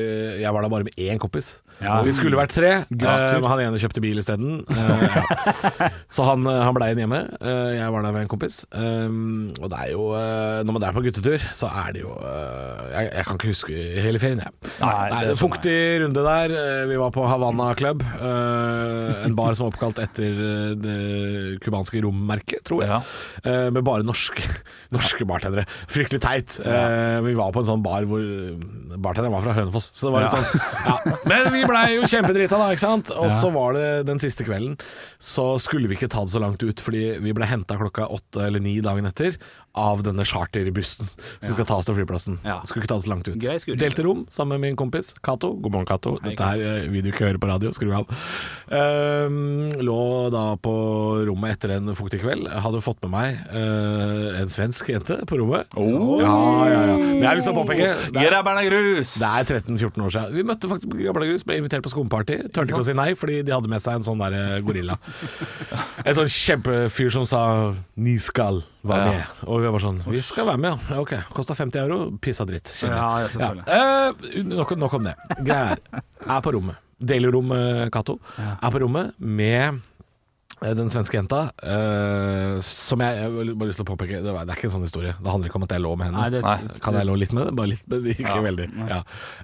jeg 0.41 0.55
var 0.57 0.65
der 0.65 0.73
bare 0.73 0.87
med 0.89 0.97
én 0.97 1.21
kompis. 1.21 1.51
Ja. 1.83 1.97
Vi 2.07 2.13
skulle 2.17 2.39
vært 2.39 2.53
tre, 2.55 2.71
eh, 2.85 2.85
Grattur. 2.95 3.41
men 3.43 3.51
han 3.51 3.61
ene 3.67 3.81
kjøpte 3.83 4.01
bil 4.05 4.21
isteden. 4.23 4.61
Eh, 4.71 5.03
ja. 5.05 5.89
Så 6.15 6.25
han, 6.29 6.47
eh, 6.47 6.61
han 6.65 6.75
ble 6.77 6.87
igjen 6.93 7.03
hjemme. 7.05 7.21
Eh, 7.41 7.73
jeg 7.81 7.91
var 7.93 8.05
der 8.07 8.15
med 8.15 8.23
en 8.25 8.31
kompis. 8.31 8.61
Um, 8.71 9.51
og 9.61 9.69
det 9.73 9.79
er 9.83 9.91
jo 9.93 10.05
eh, 10.17 10.61
Når 10.65 10.77
man 10.77 10.87
er 10.87 10.95
på 10.97 11.03
guttetur, 11.05 11.43
så 11.57 11.69
er 11.83 11.93
det 11.97 12.05
jo 12.05 12.13
eh, 12.21 12.85
jeg, 12.95 13.11
jeg 13.11 13.27
kan 13.29 13.39
ikke 13.41 13.51
huske 13.51 13.81
hele 14.07 14.23
ferien, 14.23 14.41
jeg. 14.45 14.55
Nei, 14.81 14.93
Nei, 15.11 15.21
det 15.27 15.35
er 15.35 15.41
Fuktig 15.43 15.77
runde 16.05 16.25
der. 16.29 16.55
Eh, 16.61 16.85
Vi 16.93 17.01
var 17.01 17.11
på 17.17 17.27
Havana 17.29 17.73
Club. 17.79 18.05
eh, 18.05 19.25
en 19.27 19.35
bar 19.39 19.55
som 19.59 19.67
var 19.67 19.75
oppkalt 19.75 20.01
etter 20.05 20.41
eh, 20.47 20.71
det 20.79 20.99
cubanske 21.65 22.01
rommerket, 22.05 22.63
tror 22.69 22.85
jeg. 22.85 22.93
Ja. 22.95 23.03
Eh, 23.45 23.69
med 23.75 23.83
bare 23.87 24.07
norske, 24.07 24.45
norske 24.95 25.27
bartendere. 25.29 25.67
Fryktelig 25.91 26.23
teit. 26.25 26.57
Eh, 26.65 27.19
vi 27.27 27.35
var 27.39 27.53
på 27.55 27.65
en 27.65 27.69
sånn 27.73 27.85
bar 27.85 28.07
hvor 28.09 28.23
bartenderen 28.95 29.35
var 29.35 29.45
fra 29.45 29.55
Hønefoss, 29.59 29.91
så 29.97 30.09
det 30.09 30.15
var 30.15 30.27
litt 30.27 30.35
sånn 30.35 30.45
ja. 30.87 30.97
Men 31.31 31.51
vi 31.55 31.64
blei 31.69 31.97
jo 31.97 32.09
kjempedrita 32.11 32.59
da, 32.61 32.71
ikke 32.75 32.85
sant. 32.85 33.13
Og 33.17 33.31
så 33.33 33.51
var 33.55 33.77
det 33.77 33.89
den 34.09 34.23
siste 34.23 34.47
kvelden, 34.47 34.77
så 35.23 35.55
skulle 35.63 35.91
vi 35.91 35.99
ikke 35.99 36.11
ta 36.13 36.25
det 36.25 36.35
så 36.35 36.43
langt 36.43 36.63
ut, 36.65 36.83
fordi 36.85 37.05
vi 37.25 37.35
ble 37.37 37.49
henta 37.49 37.79
klokka 37.81 38.09
åtte 38.13 38.47
eller 38.49 38.63
ni 38.63 38.79
dagen 38.85 39.09
etter 39.11 39.39
av 39.75 40.05
denne 40.07 40.25
charterbussen 40.27 41.09
som 41.43 41.55
skal 41.55 41.67
ta 41.67 41.79
oss 41.81 41.89
til 41.89 41.97
flyplassen. 41.99 42.39
Ja. 42.47 42.61
Skulle 42.63 42.85
ikke 42.85 42.93
ta 42.93 42.99
oss 43.01 43.09
langt 43.11 43.27
ut. 43.27 43.39
Grei. 43.43 43.57
Delte 43.79 44.05
rom 44.07 44.25
sammen 44.33 44.61
med 44.61 44.71
min 44.71 44.79
kompis 44.79 45.13
Cato. 45.25 45.53
God 45.59 45.75
morgen, 45.75 45.89
Cato. 45.89 46.15
Dette 46.23 46.47
her 46.47 46.63
eh, 46.63 46.87
vil 46.93 47.03
du 47.03 47.11
ikke 47.11 47.27
høre 47.27 47.41
på 47.43 47.49
radio, 47.51 47.73
skru 47.75 47.91
av. 47.97 48.11
Ehm, 48.75 49.73
lå 49.83 49.99
da 50.35 50.45
på 50.63 50.75
rommet 51.27 51.57
etter 51.57 51.75
en 51.79 51.95
fuktig 51.99 52.23
kveld. 52.23 52.47
Hadde 52.65 52.83
fått 52.85 53.03
med 53.05 53.13
meg 53.15 53.41
uh, 53.51 54.41
en 54.41 54.53
svensk 54.53 54.93
jente 54.93 55.19
på 55.29 55.39
rommet. 55.41 55.71
Ja, 55.75 56.35
ja, 56.71 56.83
ja. 56.93 56.99
Men 57.01 57.19
jeg 57.19 57.29
har 57.29 57.41
lyst 57.41 57.51
til 57.51 57.57
å 57.57 57.63
påpeke 57.65 57.89
det 58.15 58.23
er, 58.23 58.31
Grabberna 58.31 58.65
grus! 58.69 59.17
det 59.21 59.31
er 59.31 59.49
13-14 59.59 60.07
år 60.07 60.15
siden. 60.15 60.37
Vi 60.39 60.47
møtte 60.47 60.71
faktisk 60.71 60.95
på 60.95 61.25
Grus, 61.25 61.47
ble 61.47 61.59
invitert 61.61 61.85
på 61.85 61.93
skumparty. 61.93 62.39
Turte 62.51 62.71
ikke 62.71 62.83
å 62.83 62.87
si 62.87 62.95
nei, 62.97 63.11
fordi 63.19 63.41
de 63.47 63.55
hadde 63.55 63.71
med 63.73 63.83
seg 63.83 63.99
en 63.99 64.07
sånn 64.07 64.23
der 64.23 64.39
eh, 64.39 64.61
gorilla. 64.65 64.99
En 66.05 66.17
sånn 66.19 66.29
kjempefyr 66.29 67.13
som 67.15 67.25
sa 67.29 67.43
'ni 67.97 68.19
skal 68.21 68.61
være 68.85 69.15
Ja. 69.15 69.27
Og 69.47 69.61
vi 69.63 69.71
var 69.73 69.81
sånn 69.81 70.03
'vi 70.05 70.21
skal 70.21 70.47
være 70.47 70.59
med', 70.59 70.79
ja. 70.91 71.01
ok. 71.01 71.15
Kosta 71.35 71.55
50 71.55 71.81
euro. 71.81 72.11
Pissa 72.21 72.45
dritt. 72.45 72.73
Ja, 72.83 73.29
selvfølgelig. 73.29 73.65
Eh, 73.69 74.43
nok, 74.45 74.77
nok 74.77 74.95
om 74.95 75.03
det. 75.05 75.15
Greia 75.41 75.77
er, 76.29 76.41
på 76.41 76.53
rommet. 76.53 76.77
Deler 77.01 77.33
rom 77.33 77.49
med 77.49 77.91
Cato. 77.93 78.19
Er 78.39 78.71
på 78.71 78.81
rommet 78.81 79.15
med 79.19 79.81
den 80.79 80.89
svenske 80.89 81.19
jenta, 81.19 81.41
uh, 81.61 82.57
som 82.65 83.03
jeg, 83.05 83.19
jeg 83.21 83.27
har 83.29 83.55
bare 83.61 83.69
lyst 83.69 83.81
til 83.83 83.85
å 83.85 83.91
påpeke 83.91 84.21
det, 84.25 84.33
var, 84.33 84.47
det 84.49 84.55
er 84.55 84.61
ikke 84.61 84.69
en 84.71 84.75
sånn 84.79 84.87
historie. 84.87 85.13
Det 85.21 85.29
handler 85.31 85.51
ikke 85.51 85.59
om 85.61 85.67
at 85.67 85.75
jeg 85.77 85.83
lå 85.85 85.91
med 86.01 86.07
henne. 86.09 86.23
Nei, 86.23 86.31
det- 86.33 86.43
Nei. 86.47 86.79
Kan 86.81 86.97
jeg 86.99 87.09
lå 87.11 87.17
litt 87.21 87.35
med 87.37 87.47
det? 87.47 87.53
Bare 87.59 87.71
litt, 87.75 87.83
men 87.93 88.07
ikke 88.15 88.39
veldig. 88.47 88.67
Ja. 88.89 89.01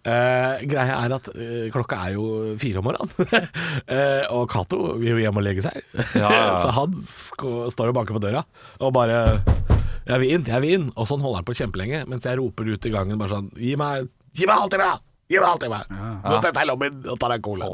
Uh, 0.07 0.55
greia 0.73 0.97
er 1.05 1.17
at 1.19 1.29
uh, 1.35 1.67
klokka 1.75 1.99
er 2.09 2.17
jo 2.17 2.25
fire 2.63 2.81
om 2.81 2.89
morgenen, 2.89 3.11
Eh, 3.91 4.25
og 4.33 4.49
Cato 4.51 4.95
vil 5.01 5.13
jo 5.17 5.21
hjem 5.25 5.37
og 5.41 5.45
legge 5.45 5.63
seg. 5.65 5.77
Ja, 6.15 6.31
ja. 6.31 6.47
Så 6.63 6.71
han 6.77 6.95
sko- 7.05 7.69
står 7.73 7.91
og 7.93 7.97
banker 8.01 8.17
på 8.17 8.23
døra 8.23 8.45
og 8.81 8.93
bare 8.97 9.41
'Jeg 10.07 10.19
vil 10.23 10.31
inn, 10.35 10.45
jeg 10.49 10.61
vil 10.63 10.73
inn'. 10.79 10.89
Og 10.97 11.07
sånn 11.07 11.21
holder 11.23 11.43
han 11.43 11.45
på 11.47 11.55
kjempelenge, 11.55 12.07
mens 12.09 12.25
jeg 12.27 12.39
roper 12.41 12.67
ut 12.73 12.87
i 12.87 12.91
gangen 12.91 13.19
bare 13.21 13.35
sånn 13.37 13.51
'Gi 13.55 13.77
meg, 13.79 14.09
gi 14.35 14.47
meg 14.49 14.57
halvtime! 14.63 14.91
Gi 15.31 15.39
meg 15.39 15.49
halvtime!' 15.53 15.83
Nå 16.25 16.41
setter 16.43 16.61
jeg 16.65 16.71
lommen 16.71 16.97
lobbyen 17.03 17.13
og 17.13 17.19
tar 17.21 17.35
en 17.37 17.43
cola. 17.43 17.69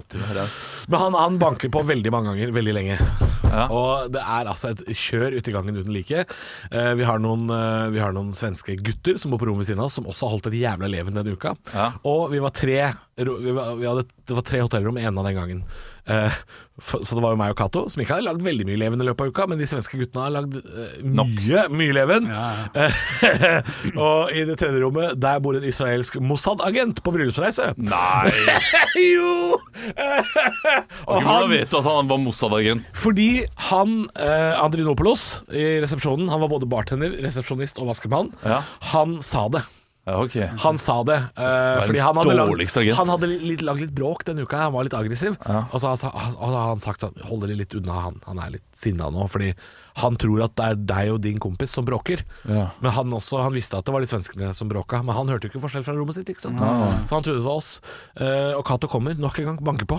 Men 0.89 1.01
han, 1.01 1.15
han 1.15 1.39
banker 1.41 1.71
på 1.73 1.85
veldig 1.87 2.13
mange 2.13 2.33
ganger, 2.35 2.53
veldig 2.53 2.75
lenge. 2.77 2.99
Ja. 3.47 3.67
Og 3.73 4.11
det 4.13 4.21
er 4.21 4.49
altså 4.51 4.73
et 4.75 4.83
kjør 4.91 5.37
ute 5.39 5.51
i 5.51 5.55
gangen 5.55 5.79
uten 5.79 5.93
like. 5.95 6.25
Eh, 6.71 6.91
vi, 6.99 7.07
har 7.09 7.21
noen, 7.23 7.47
eh, 7.53 7.87
vi 7.95 8.03
har 8.03 8.13
noen 8.17 8.35
svenske 8.37 8.77
gutter 8.85 9.17
som 9.23 9.33
bor 9.33 9.41
på 9.41 9.49
rommet 9.49 9.65
ved 9.65 9.71
siden 9.73 9.81
av 9.85 9.89
oss, 9.89 9.97
som 10.01 10.09
også 10.11 10.27
har 10.29 10.35
holdt 10.37 10.51
et 10.51 10.59
jævla 10.61 10.91
leven 10.93 11.17
denne 11.17 11.33
uka. 11.37 11.55
Ja. 11.73 11.89
Og 12.05 12.29
vi 12.35 12.43
var 12.45 12.55
tre 12.57 12.79
ro- 13.25 13.39
vi 13.41 13.55
var, 13.57 13.75
vi 13.81 13.87
hadde, 13.89 14.07
Det 14.27 14.35
var 14.37 14.43
tre 14.51 14.61
hotellrom 14.67 14.99
ene 15.01 15.15
av 15.23 15.29
den 15.31 15.39
gangen. 15.39 15.63
Eh, 16.07 16.41
så 16.77 17.17
det 17.17 17.23
var 17.25 17.33
jo 17.33 17.39
meg 17.41 17.55
og 17.55 17.57
Cato, 17.57 17.83
som 17.89 18.03
ikke 18.03 18.19
har 18.19 18.25
lagd 18.27 18.43
veldig 18.45 18.67
mye 18.69 18.77
leven 18.83 19.01
i 19.01 19.07
løpet 19.09 19.25
av 19.25 19.31
uka, 19.33 19.47
men 19.49 19.61
de 19.61 19.69
svenske 19.71 19.97
guttene 19.97 20.27
har 20.27 20.35
lagd 20.35 20.59
uh, 20.61 20.97
mye, 21.09 21.63
mye 21.73 21.95
leven. 21.97 22.27
Ja. 22.29 22.91
og 24.07 24.33
i 24.37 24.43
det 24.49 24.59
tredje 24.61 24.83
rommet, 24.83 25.15
der 25.23 25.41
bor 25.45 25.57
en 25.57 25.65
israelsk 25.67 26.19
Mossad-agent 26.21 27.01
på 27.07 27.15
bryllupsreise. 27.15 27.71
Nei! 27.81 28.33
jo! 29.15 29.57
og 31.09 31.23
Hvordan 31.23 31.51
vet 31.55 31.73
du 31.73 31.79
at 31.81 31.89
han 31.89 32.13
var 32.13 32.21
Mossad-agent? 32.23 32.93
fordi 32.97 33.31
han, 33.71 33.97
uh, 34.21 34.55
Andrinopoulos 34.65 35.27
i 35.53 35.79
resepsjonen, 35.85 36.29
han 36.33 36.43
var 36.45 36.53
både 36.53 36.69
bartender, 36.71 37.17
resepsjonist 37.25 37.81
og 37.81 37.89
vaskemann, 37.93 38.33
Ja. 38.45 38.61
han 38.93 39.19
sa 39.25 39.47
det. 39.53 39.65
Ja, 40.07 40.21
ok. 40.23 40.37
Han 40.63 40.77
sa 40.79 41.01
det. 41.03 41.17
Uh, 41.35 41.83
fordi 41.83 41.99
han 41.99 42.15
hadde, 42.15 42.35
lagd, 42.39 42.93
han 42.95 43.09
hadde 43.11 43.29
litt, 43.33 43.63
lagd 43.67 43.83
litt 43.83 43.95
bråk 43.97 44.23
denne 44.29 44.45
uka, 44.47 44.61
han 44.69 44.75
var 44.77 44.87
litt 44.87 44.95
aggressiv. 44.95 45.35
Og 45.43 45.81
så 45.83 45.91
har 45.91 45.99
han, 45.99 46.37
og 46.37 46.45
så 46.47 46.53
har 46.55 46.69
han 46.71 46.85
sagt 46.85 47.03
sånn 47.03 47.19
Hold 47.27 47.43
dere 47.43 47.57
litt 47.59 47.75
unna 47.75 47.97
han, 48.05 48.21
han 48.29 48.39
er 48.45 48.53
litt 48.55 48.65
sinna 48.77 49.09
nå. 49.11 49.27
Fordi 49.33 49.51
han 49.99 50.19
tror 50.23 50.45
at 50.47 50.55
det 50.61 50.69
er 50.71 50.79
deg 50.93 51.13
og 51.17 51.21
din 51.25 51.43
kompis 51.43 51.75
som 51.75 51.89
bråker. 51.89 52.23
Ja. 52.47 52.69
Men 52.85 52.95
han 52.95 53.19
også, 53.19 53.43
han 53.43 53.57
visste 53.57 53.81
at 53.81 53.89
det 53.89 53.97
var 53.97 54.05
de 54.05 54.13
svenskene 54.13 54.53
som 54.55 54.71
bråka, 54.71 55.03
men 55.03 55.19
han 55.19 55.33
hørte 55.33 55.49
jo 55.49 55.55
ikke 55.57 55.65
forskjell 55.67 55.87
fra 55.89 55.99
rommet 55.99 56.21
sitt. 56.21 56.31
ikke 56.31 56.47
sant? 56.47 56.63
Så 56.63 57.19
han 57.19 57.27
trodde 57.27 57.41
det 57.43 57.49
var 57.49 57.59
oss. 57.59 57.75
Uh, 58.15 58.55
og 58.55 58.63
Cato 58.69 58.93
kommer 58.93 59.19
nok 59.19 59.43
en 59.43 59.51
gang, 59.51 59.63
banker 59.73 59.91
på. 59.91 59.99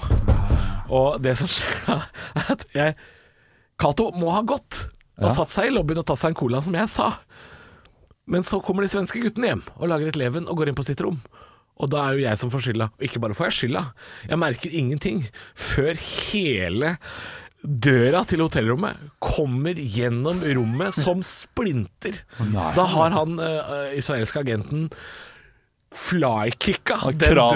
Og 0.88 1.20
det 1.20 1.36
som 1.42 1.52
skjer, 1.52 2.08
er 2.40 2.54
at 2.56 2.64
jeg 2.78 2.96
Cato 3.78 4.14
må 4.16 4.32
ha 4.32 4.46
gått 4.48 4.86
og 5.18 5.34
satt 5.34 5.52
seg 5.52 5.72
i 5.72 5.74
lobbyen 5.74 6.00
og 6.00 6.08
tatt 6.08 6.22
seg 6.22 6.32
en 6.32 6.38
cola, 6.38 6.62
som 6.64 6.76
jeg 6.78 6.90
sa. 6.94 7.12
Men 8.28 8.44
så 8.44 8.60
kommer 8.64 8.84
de 8.84 8.92
svenske 8.92 9.22
guttene 9.24 9.52
hjem 9.52 9.66
og 9.78 9.90
lager 9.92 10.12
et 10.12 10.20
leven 10.20 10.48
og 10.48 10.60
går 10.60 10.72
inn 10.72 10.78
på 10.78 10.86
sitt 10.88 11.02
rom. 11.04 11.20
Og 11.78 11.92
da 11.94 12.04
er 12.04 12.18
jo 12.18 12.26
jeg 12.26 12.42
som 12.42 12.52
får 12.52 12.66
skylda. 12.68 12.90
Og 12.98 13.08
ikke 13.08 13.22
bare 13.24 13.38
får 13.38 13.52
jeg 13.52 13.58
skylda, 13.60 13.84
jeg 14.32 14.42
merker 14.42 14.80
ingenting 14.82 15.26
før 15.54 15.94
hele 16.02 16.96
døra 17.68 18.22
til 18.30 18.44
hotellrommet 18.46 19.00
kommer 19.24 19.78
gjennom 19.78 20.44
rommet 20.56 20.96
som 20.96 21.24
splinter. 21.26 22.22
Da 22.78 22.86
har 22.94 23.16
han 23.16 23.40
uh, 23.42 23.96
israelske 23.98 24.44
agenten 24.44 24.88
flykicka 25.98 27.00
den 27.16 27.36
døra. 27.36 27.48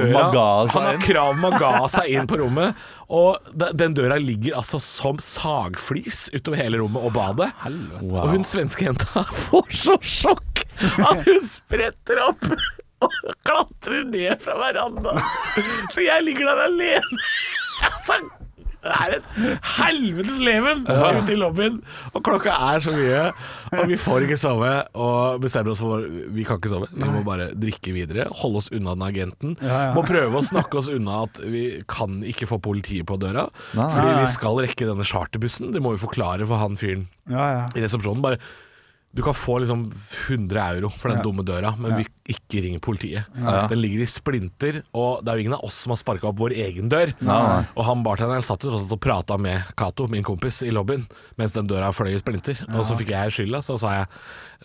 Han 0.72 0.88
har 0.88 1.00
krav 1.04 1.38
maga 1.40 1.72
seg 1.92 2.16
inn 2.16 2.30
på 2.30 2.40
rommet. 2.42 2.78
Og 3.12 3.52
den 3.76 3.96
døra 3.98 4.16
ligger 4.22 4.56
altså 4.62 4.80
som 4.80 5.18
sagflis 5.20 6.30
utover 6.32 6.62
hele 6.62 6.80
rommet 6.80 7.04
og 7.04 7.12
badet. 7.16 7.50
Og 8.08 8.30
hun 8.32 8.46
svenske 8.48 8.88
jenta 8.88 9.26
får 9.46 9.74
så 9.84 9.98
sjokk 10.00 10.64
at 10.88 11.26
hun 11.28 11.42
spretter 11.46 12.22
opp 12.30 12.46
og 13.02 13.16
klatrer 13.44 14.06
ned 14.08 14.40
fra 14.44 14.56
verandaen. 14.62 15.24
Så 15.92 16.06
jeg 16.06 16.24
ligger 16.28 16.48
der 16.52 16.68
alene. 16.70 17.22
Altså, 17.82 18.14
Det 18.82 18.92
er 18.98 19.12
et 19.20 19.26
helvetes 19.78 20.40
leven 20.42 20.80
ute 20.88 21.34
i 21.34 21.38
lobbyen, 21.38 21.76
og 22.16 22.24
klokka 22.26 22.54
er 22.72 22.82
så 22.82 22.94
mye. 22.96 23.20
Og 23.78 23.84
vi 23.92 23.98
får 24.02 24.26
ikke 24.26 24.38
sove, 24.42 24.72
og 24.98 25.38
bestemmer 25.44 25.72
oss 25.76 25.82
for 25.84 26.08
vi 26.34 26.46
kan 26.48 26.58
ikke 26.60 26.72
sove. 26.74 26.90
Vi 26.92 27.12
må 27.14 27.22
bare 27.28 27.52
drikke 27.54 27.94
videre, 27.96 28.26
holde 28.42 28.64
oss 28.64 28.72
unna 28.74 28.96
den 28.98 29.06
agenten. 29.08 29.54
Må 29.96 30.04
prøve 30.08 30.42
å 30.42 30.46
snakke 30.48 30.82
oss 30.82 30.90
unna 30.92 31.22
at 31.28 31.44
vi 31.46 31.64
kan 31.92 32.20
ikke 32.28 32.50
få 32.50 32.58
politiet 32.64 33.06
på 33.10 33.20
døra, 33.22 33.46
fordi 33.76 34.18
vi 34.24 34.28
skal 34.34 34.60
rekke 34.66 34.90
denne 34.90 35.06
charterbussen. 35.08 35.72
Det 35.76 35.84
må 35.86 35.94
vi 35.96 36.02
forklare 36.02 36.48
for 36.50 36.62
han 36.62 36.76
fyren 36.82 37.06
Ja, 37.30 37.46
ja. 37.54 37.64
i 37.78 37.86
resepsjonen. 37.86 38.26
Bare 38.26 38.42
du 39.14 39.22
kan 39.26 39.34
få 39.36 39.58
liksom 39.60 39.82
100 40.30 40.62
euro 40.78 40.90
for 40.90 41.10
den 41.12 41.18
Ja. 41.20 41.24
dumme 41.26 41.44
døra, 41.44 41.74
men 41.78 41.98
vi 42.00 42.06
ikke 42.32 42.62
ringer 42.64 42.80
politiet. 42.80 43.26
Ja. 43.36 43.68
Den 43.68 43.82
ligger 43.82 44.04
i 44.04 44.08
splinter, 44.08 44.84
og 44.96 45.20
det 45.26 45.32
er 45.34 45.36
jo 45.36 45.44
ingen 45.44 45.56
av 45.58 45.66
oss 45.68 45.74
som 45.84 45.92
har 45.92 45.98
sparka 46.00 46.30
opp 46.30 46.38
vår 46.40 46.56
egen 46.56 46.88
dør. 46.90 47.12
Og 47.76 47.84
han 47.86 48.04
bartenderen 48.06 48.44
satt 48.48 48.64
jo 48.64 48.72
og 48.80 49.00
prata 49.04 49.36
med 49.38 49.66
Cato, 49.76 50.08
min 50.08 50.24
kompis, 50.24 50.62
i 50.64 50.72
lobbyen, 50.72 51.04
mens 51.38 51.52
den 51.58 51.68
døra 51.68 51.92
fløy 51.92 52.14
i 52.16 52.22
splinter. 52.24 52.64
Og 52.72 52.86
så 52.88 52.96
fikk 52.96 53.10
jeg 53.12 53.36
skylda, 53.36 53.60
så 53.68 53.78
sa 53.82 53.92
jeg 54.00 54.08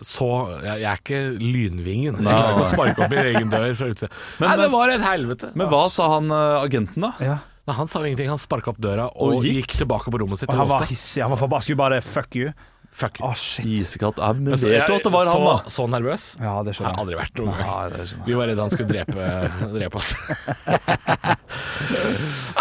så 0.05 0.27
jeg, 0.63 0.79
jeg 0.83 0.91
er 0.93 0.99
ikke 1.01 1.21
lynvingen. 1.41 2.17
Jeg 2.21 2.23
klarer 2.23 2.53
ikke 2.53 2.65
å 2.67 2.71
sparke 2.71 3.03
opp 3.03 3.09
min 3.15 3.29
egen 3.33 3.49
dør 3.51 3.71
fra 3.75 3.87
utsida. 3.91 4.09
Nei, 4.45 4.55
det 4.61 4.67
var 4.71 4.89
et 4.93 5.01
helvete. 5.01 5.51
Men 5.57 5.67
hva 5.73 5.83
sa 5.91 6.07
han 6.15 6.29
eh, 6.31 6.63
agenten, 6.63 7.01
da? 7.07 7.13
ja. 7.19 7.37
Nei, 7.67 7.75
han 7.75 7.89
sa 7.91 7.99
ingenting. 7.99 8.29
Han 8.31 8.39
sparka 8.39 8.69
opp 8.71 8.77
døra 8.79 9.09
og, 9.11 9.33
Og 9.41 9.43
gikk? 9.43 9.57
gikk? 9.65 9.73
tilbake 9.81 10.07
på 10.13 10.21
rommet 10.21 10.39
sitt 10.39 10.47
Og 10.47 10.55
og 10.55 10.61
han 10.61 10.69
var 10.71 10.85
hissig, 10.87 11.19
han 11.19 11.33
var 11.33 11.41
forbanna. 11.41 11.65
Skulle 11.65 11.81
bare 11.81 11.97
fuck 12.05 12.37
you. 12.39 12.53
Fuck 12.97 13.19
you. 13.19 13.27
Å, 13.27 13.35
shit. 13.37 13.65
Isekatt. 13.65 14.17
Ja, 14.17 14.33
men 14.33 14.43
Men 14.49 14.57
så- 14.57 14.67
vet 14.71 14.87
du 14.89 14.93
at 14.95 15.03
det 15.05 15.11
var 15.13 15.25
så, 15.29 15.33
han, 15.37 15.43
da? 15.45 15.57
Så 15.69 15.85
nervøs. 15.87 16.23
Ja, 16.41 16.63
det 16.65 16.73
Jeg 16.73 16.81
har 16.87 16.95
aldri 16.97 17.15
vært 17.19 17.35
noen 17.37 17.53
gang. 17.53 17.61
Nei, 17.67 17.89
det 17.93 18.07
skjønner 18.09 18.17
jeg. 18.17 18.25
Vi 18.25 18.33
var 18.39 18.47
redde 18.47 18.61
han 18.65 18.71
skulle 18.73 18.89
drepe, 18.89 19.21
drepe 19.77 19.95
oss. 20.01 20.09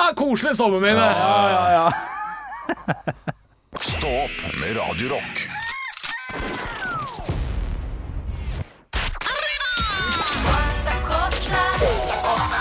ah, 0.02 0.10
koselig 0.18 0.52
sommerminne! 0.60 1.00
Ja, 1.00 1.08
ja, 1.56 1.64
ja. 1.78 1.86
Stå 3.80 4.08
opp 4.26 4.36
med 4.60 4.76
Radio 4.76 5.08
Rock. 5.16 5.48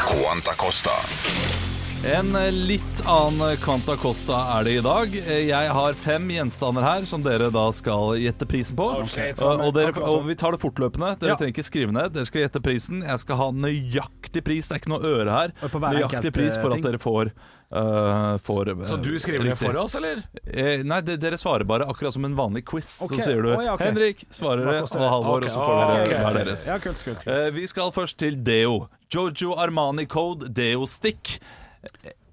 Quanta 0.07 0.53
Costa. 0.55 1.74
En 2.03 2.35
eh, 2.35 2.51
litt 2.51 3.01
annen 3.07 3.57
Quanta 3.57 3.95
Costa 3.95 4.37
er 4.57 4.67
det 4.67 4.73
i 4.77 4.81
dag. 4.83 5.15
Eh, 5.15 5.47
Jeg 5.47 5.71
har 5.73 5.97
fem 5.97 6.27
gjenstander 6.29 6.85
her 6.85 7.07
som 7.09 7.23
dere 7.23 7.47
da 7.53 7.63
skal 7.73 8.17
gjette 8.21 8.45
prisen 8.49 8.77
på. 8.77 8.89
Okay, 9.05 9.33
Og, 9.39 9.63
og, 9.67 9.71
dere, 9.77 9.93
og 10.03 10.27
vi 10.27 10.35
tar 10.37 10.53
det 10.53 10.61
fortløpende. 10.61 11.15
Dere 11.21 11.33
Ja. 11.33 11.39
trenger 11.39 11.55
ikke 11.55 11.65
skrive 11.65 11.95
ned. 11.95 12.13
Dere 12.13 12.29
skal 12.29 12.43
gjette 12.43 12.61
prisen. 12.61 13.01
Jeg 13.01 13.19
skal 13.23 13.39
ha 13.39 13.49
nøyaktig 13.51 14.43
pris. 14.45 14.67
Det 14.67 14.75
er 14.75 14.83
ikke 14.83 14.93
noe 14.93 15.01
øre 15.15 15.31
her. 15.31 15.55
Nøyaktig 15.65 16.33
pris 16.35 16.59
for 16.61 16.69
eh, 16.69 16.77
at 16.77 16.85
dere 16.85 17.01
får, 17.01 17.33
eh, 17.73 18.37
får 18.45 18.73
Så 18.85 19.01
du 19.01 19.11
skriver 19.17 19.49
det 19.49 19.57
for 19.57 19.81
oss, 19.81 19.95
eller? 19.95 20.21
Eh, 20.45 20.83
nei, 20.83 21.01
det, 21.01 21.19
dere 21.19 21.37
svarer 21.41 21.65
bare 21.65 21.89
akkurat 21.89 22.13
som 22.13 22.25
en 22.25 22.35
vanlig 22.35 22.65
quiz. 22.65 23.01
Okay. 23.01 23.17
Så 23.17 23.31
sier 23.31 23.41
du 23.41 23.55
oh, 23.55 23.63
ja, 23.63 23.73
okay. 23.73 23.91
'Henrik', 23.91 24.25
svarer 24.29 24.65
det, 24.65 24.81
og? 24.83 25.01
Halvor, 25.01 25.37
okay. 25.41 25.49
og 25.49 25.51
så 25.51 25.59
får 25.65 25.75
dere 26.05 26.21
hver 26.21 26.33
deres. 26.43 26.67
Ja, 26.67 26.77
kult, 26.77 27.01
kult, 27.03 27.23
kult. 27.23 27.27
Uh, 27.27 27.49
vi 27.55 27.67
skal 27.67 27.91
først 27.91 28.17
til 28.17 28.43
Deo. 28.43 28.87
Jojo 29.09 29.55
Armani 29.57 30.05
Code 30.05 30.53
Deo 30.53 30.85
Stick. 30.85 31.39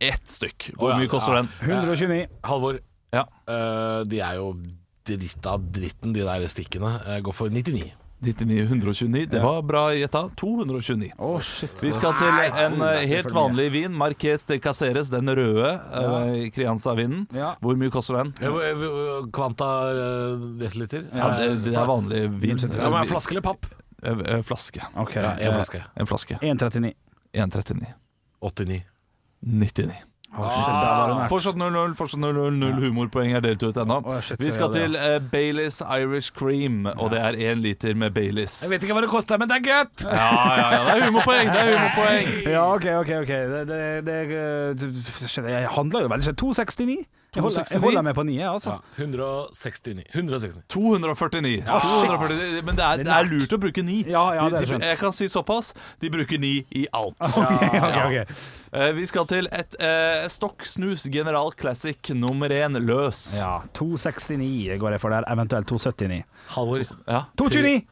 Ett 0.03 0.27
stykk. 0.27 0.73
Hvor 0.79 0.97
mye 0.99 1.09
koster 1.11 1.35
Ja. 1.37 1.43
den? 1.43 1.49
129. 1.63 2.27
Halvor, 2.43 2.79
Ja. 3.13 3.27
eh, 3.47 4.05
de 4.05 4.21
er 4.21 4.35
jo 4.41 4.55
dritt 5.05 5.47
av 5.47 5.61
dritten, 5.73 6.13
de 6.13 6.21
der 6.23 6.47
stikkene. 6.49 7.01
Eh, 7.07 7.21
går 7.21 7.33
for 7.35 7.49
99. 7.51 7.93
99, 8.23 8.69
129. 8.69 9.27
Det 9.31 9.41
var 9.43 9.63
bra 9.67 9.89
gjetta. 9.91 10.29
229. 10.39 11.11
Å, 11.19 11.41
shit. 11.43 11.73
Vi 11.83 11.91
skal 11.91 12.13
til 12.15 12.29
en 12.29 12.81
eh, 12.87 13.01
helt 13.11 13.33
vanlig 13.35 13.73
vin. 13.73 13.91
Marques 13.99 14.45
de 14.47 14.59
Caceres, 14.63 15.11
den 15.11 15.27
røde 15.27 15.73
uh, 15.91 16.51
Crianza-vinen. 16.55 17.27
Ja. 17.35 17.57
Hvor 17.61 17.75
mye 17.77 17.91
koster 17.91 18.21
den? 18.23 18.31
Eh, 18.41 18.47
eh, 18.47 19.27
Kvanta 19.35 19.71
eh, 19.91 20.37
desiliter? 20.63 21.09
Ja, 21.13 21.33
det, 21.37 21.65
det 21.65 21.75
er 21.75 21.87
vanlig 21.91 22.23
vin. 22.41 22.59
Ja, 22.63 22.89
men 22.91 23.01
er 23.01 23.09
det 23.09 23.11
Flaske 23.11 23.35
eller 23.35 23.43
papp? 23.43 23.67
Eh, 24.05 24.13
eh, 24.37 24.43
Flaske. 24.47 24.87
Ok. 24.95 25.17
Ja, 25.19 25.35
en 25.39 25.53
flaske. 25.59 25.83
En 25.99 26.07
flaske. 26.07 26.39
1,39. 26.43 26.95
1,39. 27.35 27.91
89. 28.41 28.83
99. 29.43 30.09
Å, 30.33 30.47
shit, 30.49 30.69
der 30.73 30.93
var 30.97 31.11
det 31.11 31.17
nært. 31.19 31.29
Fortsatt 31.29 31.59
0-0, 31.61 31.95
fortsatt 31.99 32.21
0-0. 32.23 32.55
Null 32.57 32.79
humorpoeng 32.81 33.35
er 33.37 33.43
delt 33.45 33.65
ut 33.67 33.77
ennå. 33.83 33.99
Vi 34.41 34.53
skal 34.55 34.71
til 34.73 34.97
uh, 34.97 35.19
Baileys 35.33 35.83
Irish 35.85 36.33
Cream, 36.33 36.87
og 36.95 37.13
det 37.13 37.21
er 37.21 37.37
én 37.51 37.61
liter 37.61 37.99
med 37.99 38.15
Baileys. 38.17 38.63
Jeg 38.65 38.73
vet 38.73 38.87
ikke 38.87 38.97
hva 38.97 39.03
det 39.05 39.11
koster, 39.13 39.41
men 39.43 39.51
det 39.51 39.61
er 39.61 39.67
godt! 39.67 40.07
Ja, 40.09 40.31
ja, 40.57 40.69
ja, 40.73 40.79
det 40.87 40.95
er 40.95 41.05
humorpoeng! 41.11 41.53
Det 41.53 41.61
er 41.61 41.75
humorpoeng. 41.75 42.33
Ja, 42.49 42.63
OK, 42.73 42.89
OK. 43.03 43.13
ok 43.27 43.35
Det, 43.53 43.61
det, 43.69 43.83
det, 44.09 44.17
det, 44.81 44.93
shit, 45.27 45.45
Jeg 45.45 45.69
handler 45.77 46.07
jo 46.07 46.15
veldig 46.15 46.31
skjønt. 46.31 46.41
269. 46.47 46.97
Jeg 47.35 47.41
holder, 47.43 47.65
jeg 47.73 47.81
holder 47.81 48.03
meg 48.05 48.15
på 48.15 48.23
9, 48.29 48.35
altså. 48.45 48.71
Ja, 48.99 49.05
169. 49.05 50.03
169. 50.13 50.59
249. 50.69 51.63
Ja, 51.65 51.79
249. 51.81 52.63
Men 52.67 52.77
det 52.77 52.85
er, 52.85 52.97
det 53.07 53.15
er 53.17 53.29
lurt 53.31 53.55
å 53.57 53.59
bruke 53.63 53.85
ni. 53.87 54.03
Ja, 54.05 54.25
ja, 54.37 54.43
det 54.53 54.59
er 54.59 54.61
De- 54.61 54.67
de- 54.67 54.73
skjønt. 54.75 54.85
jeg 54.91 54.99
kan 55.01 55.13
si 55.17 55.29
såpass. 55.33 55.71
De 56.03 56.11
bruker 56.13 56.39
ni 56.43 56.51
i 56.77 56.85
alt. 56.93 57.17
Okay, 57.23 57.81
okay, 57.81 58.21
ok. 58.25 58.43
Eh, 58.73 58.93
vi 58.97 59.07
skal 59.09 59.27
til 59.33 59.49
et 59.53 59.75
uh, 59.81 60.29
Stokk 60.33 60.65
Snus 60.69 61.07
General 61.13 61.49
Classic 61.57 61.97
nummer 62.17 62.53
én 62.53 62.77
løs. 62.85 63.35
Ja, 63.39 63.63
269 63.77 64.77
går 64.81 64.91
jeg 64.97 65.01
for 65.01 65.11
der. 65.17 65.25
Eventuelt 65.33 65.67
279. 65.73 66.23
Halvor. 66.57 66.85
Ja. 67.09 67.25
229! 67.41 67.83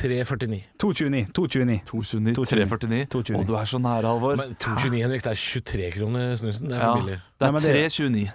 349. 0.00 0.62
229. 0.80 1.28
229. 1.34 1.82
229, 1.84 2.34
229. 2.34 2.34
349. 2.50 3.06
229. 3.12 3.38
Å, 3.38 3.46
du 3.46 3.56
er 3.60 3.66
så 3.68 3.78
nære, 3.82 4.06
Halvor. 4.08 4.36
Men 4.40 4.54
229, 4.56 5.02
Henrik, 5.04 5.24
det 5.26 5.34
er 5.34 5.40
23 5.46 5.90
kroner 5.98 6.36
snusen. 6.40 6.70
Det 6.70 6.78
er 6.78 6.80
Ja, 6.80 6.92
for 6.94 7.02
billig. 7.04 7.18
det 7.20 7.50
er 7.50 7.58
329. 7.60 8.30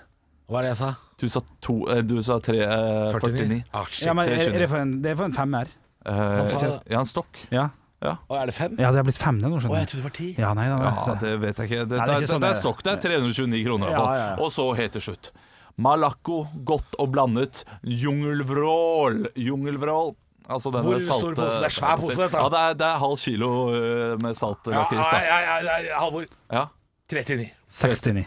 Hva 0.50 0.60
er 0.60 0.68
det 0.68 0.72
jeg 0.76 0.78
sa? 0.84 0.92
Du 1.18 1.26
sa, 1.32 1.40
to, 1.62 1.76
eh, 1.90 2.02
du 2.06 2.22
sa 2.22 2.40
tre, 2.44 2.60
eh, 2.62 3.14
49. 3.16 3.64
Ah, 3.74 3.86
shit. 3.90 4.06
Ja, 4.06 4.14
men 4.14 4.28
er, 4.30 4.38
er 4.50 4.60
det, 4.60 4.70
for 4.70 4.78
en, 4.84 5.02
det 5.02 5.12
er 5.12 5.16
for 5.16 5.26
en 5.26 5.34
femmer. 5.34 5.68
Eh, 6.06 6.14
Han 6.14 6.46
sa- 6.46 6.82
ja, 6.86 7.00
en 7.00 7.06
stokk. 7.10 7.40
Ja. 7.52 7.70
Å, 8.06 8.36
er 8.38 8.46
det 8.46 8.54
fem? 8.54 8.76
ja, 8.78 8.92
det 8.94 9.00
har 9.02 9.04
blitt 9.08 9.18
fem 9.18 9.40
det 9.42 9.50
nå, 9.50 9.58
Å, 9.58 9.62
skjønner 9.64 9.80
jeg 9.82 9.88
du. 9.88 9.92
trodde 9.96 10.04
det 10.04 10.10
var 10.12 10.14
ti. 10.20 10.28
Ja, 10.38 10.52
nei, 10.54 10.68
nei, 10.70 10.78
nei. 10.78 10.92
Ja, 11.08 11.14
det 11.24 11.32
vet 11.42 11.58
jeg 11.58 11.70
ikke. 11.72 11.86
Det, 11.90 11.98
Nei, 11.98 12.06
det 12.06 12.14
er 12.14 12.20
ikke 12.20 12.20
det, 12.22 12.30
sånn 12.30 12.44
det 12.44 12.50
er 12.50 12.54
det- 12.54 12.62
stokk. 12.62 12.84
Det 12.86 12.92
er 12.94 13.00
329 13.02 13.64
kroner. 13.66 13.88
i 13.88 13.90
hvert 13.90 13.98
Ja, 13.98 14.04
fall. 14.06 14.14
ja, 14.20 14.28
ja. 14.30 14.36
Og 14.46 14.52
så 14.54 14.66
helt 14.78 14.92
til 14.94 15.02
slutt 15.02 15.32
Malaco, 15.78 16.48
godt 16.64 16.94
og 17.00 17.10
blandet, 17.12 17.64
jungelvrål. 17.84 19.26
Jungelvrål. 19.36 20.16
Altså 20.48 20.70
denne 20.72 20.86
Hvor 20.86 21.02
stor 21.02 21.22
salte 21.22 21.36
pose? 21.42 21.58
Det 21.58 21.66
er 21.66 21.74
svær 21.74 21.98
pose, 21.98 22.16
dette. 22.20 22.38
Ja, 22.38 22.50
det 22.54 22.60
er, 22.62 22.74
det 22.78 22.86
er 22.86 22.98
halv 23.02 23.18
kilo 23.18 23.50
eh, 23.74 24.18
med 24.22 24.38
salt 24.38 24.68
Ja, 24.70 24.84
lakris. 24.84 25.02
ja, 25.02 25.12
da. 25.12 25.22
ja, 25.26 25.40
ja, 25.66 25.78
ja, 25.90 26.00
Halvor. 26.04 26.28
Ja. 26.54 26.66
39. 27.10 27.50
69. 27.68 28.26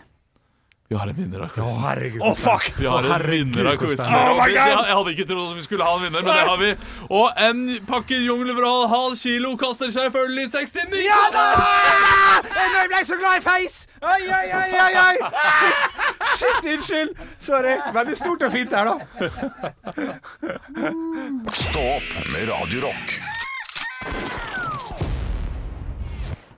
Vi 0.91 0.97
har 0.97 1.07
en 1.09 1.15
vinner 1.15 1.41
av 1.41 1.49
quizen. 1.53 1.81
herregud. 1.85 2.23
Å, 2.25 2.31
fuck! 2.41 2.71
Vi 2.79 2.87
har 2.89 3.05
en 3.05 3.25
vinner 3.31 3.67
av 3.69 3.75
quizen. 3.77 4.07
Oh 4.09 4.31
my 4.39 4.47
God! 4.49 4.55
Jeg 4.57 4.71
jeg 4.89 4.95
hadde 4.97 5.13
ikke 5.13 5.27
trodd 5.29 5.51
at 5.51 5.59
vi 5.59 5.65
skulle 5.67 5.85
ha 5.85 5.97
en 5.99 6.05
vinner, 6.07 6.23
men 6.25 6.33
det 6.33 6.47
har 6.49 6.57
vi. 6.63 6.71
Og 7.19 7.43
en 7.49 7.61
pakke 7.91 8.17
jungelvrål 8.25 8.87
halv 8.89 9.19
kilo 9.21 9.51
koster 9.61 9.93
selvfølgelig 9.93 10.47
69 10.55 11.03
Ja 11.05 11.21
da! 11.35 11.45
Nå 12.73 12.87
ble 12.89 13.03
så 13.05 13.19
glad 13.21 13.37
i 13.37 13.45
feis! 13.45 13.77
Oi, 14.01 14.23
oi, 14.33 14.47
oi, 14.63 14.71
oi, 14.87 14.93
oi! 15.05 15.17
Shit, 15.59 15.77
shit, 16.41 16.71
unnskyld. 16.73 17.13
Sorry. 17.51 17.77
Veldig 17.99 18.17
stort 18.23 18.49
og 18.49 18.57
fint 18.57 18.73
her, 18.73 18.89
da. 18.89 18.97
Stå 21.53 21.85
opp 21.99 22.17
med 22.33 22.49
Radio 22.49 22.89
Rock. 22.89 23.19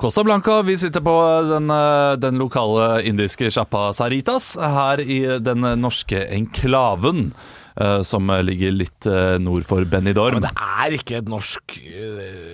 Costa 0.00 0.23
Blanca, 0.25 0.62
vi 0.64 0.78
sitter 0.80 1.02
på 1.04 1.12
den, 1.45 1.71
eh, 1.71 2.16
den 2.16 2.38
lokale 2.40 3.02
indiske 3.04 3.50
sjappa 3.52 3.90
Saritas 3.92 4.54
her 4.57 5.00
i 5.00 5.21
den 5.38 5.61
norske 5.80 6.23
enklaven. 6.33 7.33
eh, 7.76 8.00
Som 8.02 8.26
ligger 8.42 8.73
litt 8.73 9.07
eh, 9.07 9.37
nord 9.38 9.64
for 9.64 9.85
Benidorm. 9.85 10.40
Men 10.40 10.49
det 10.49 10.57
er 10.57 10.97
ikke 10.97 11.19
et 11.21 11.28
norsk 11.28 11.76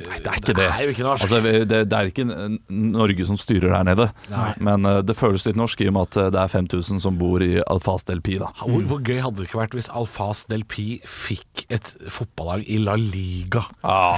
Nei, 0.06 0.18
det 0.22 0.30
er 0.30 0.40
ikke 0.40 0.54
det. 0.54 0.56
Det 0.60 0.66
er 0.70 0.84
jo 0.86 0.94
ikke 0.94 1.06
norsk. 1.06 1.24
Altså, 1.26 1.40
det, 1.42 1.80
det 1.90 1.98
er 1.98 2.10
ikke 2.10 2.26
Norge 2.70 3.26
som 3.28 3.38
styrer 3.40 3.74
her 3.74 3.86
nede, 3.88 4.08
Nei. 4.30 4.50
men 4.68 4.88
uh, 4.88 5.00
det 5.06 5.16
føles 5.18 5.46
litt 5.48 5.58
norsk 5.58 5.82
i 5.82 5.88
og 5.90 5.96
med 5.96 6.10
at 6.10 6.20
eh, 6.20 6.30
det 6.34 6.42
er 6.42 6.52
5000 6.52 7.02
som 7.02 7.18
bor 7.20 7.42
i 7.44 7.52
Alfaz 7.64 8.06
del 8.08 8.22
Pi. 8.24 8.38
Da. 8.42 8.50
hvor, 8.62 8.84
hvor 8.90 9.02
gøy 9.02 9.20
hadde 9.24 9.40
det 9.40 9.48
ikke 9.48 9.60
vært 9.62 9.76
hvis 9.76 9.90
Alfaz 9.96 10.44
Del 10.50 10.64
Pi 10.68 11.00
fikk 11.08 11.66
et 11.72 11.92
fotballag 12.12 12.64
i 12.68 12.78
La 12.82 12.96
Liga? 13.00 13.64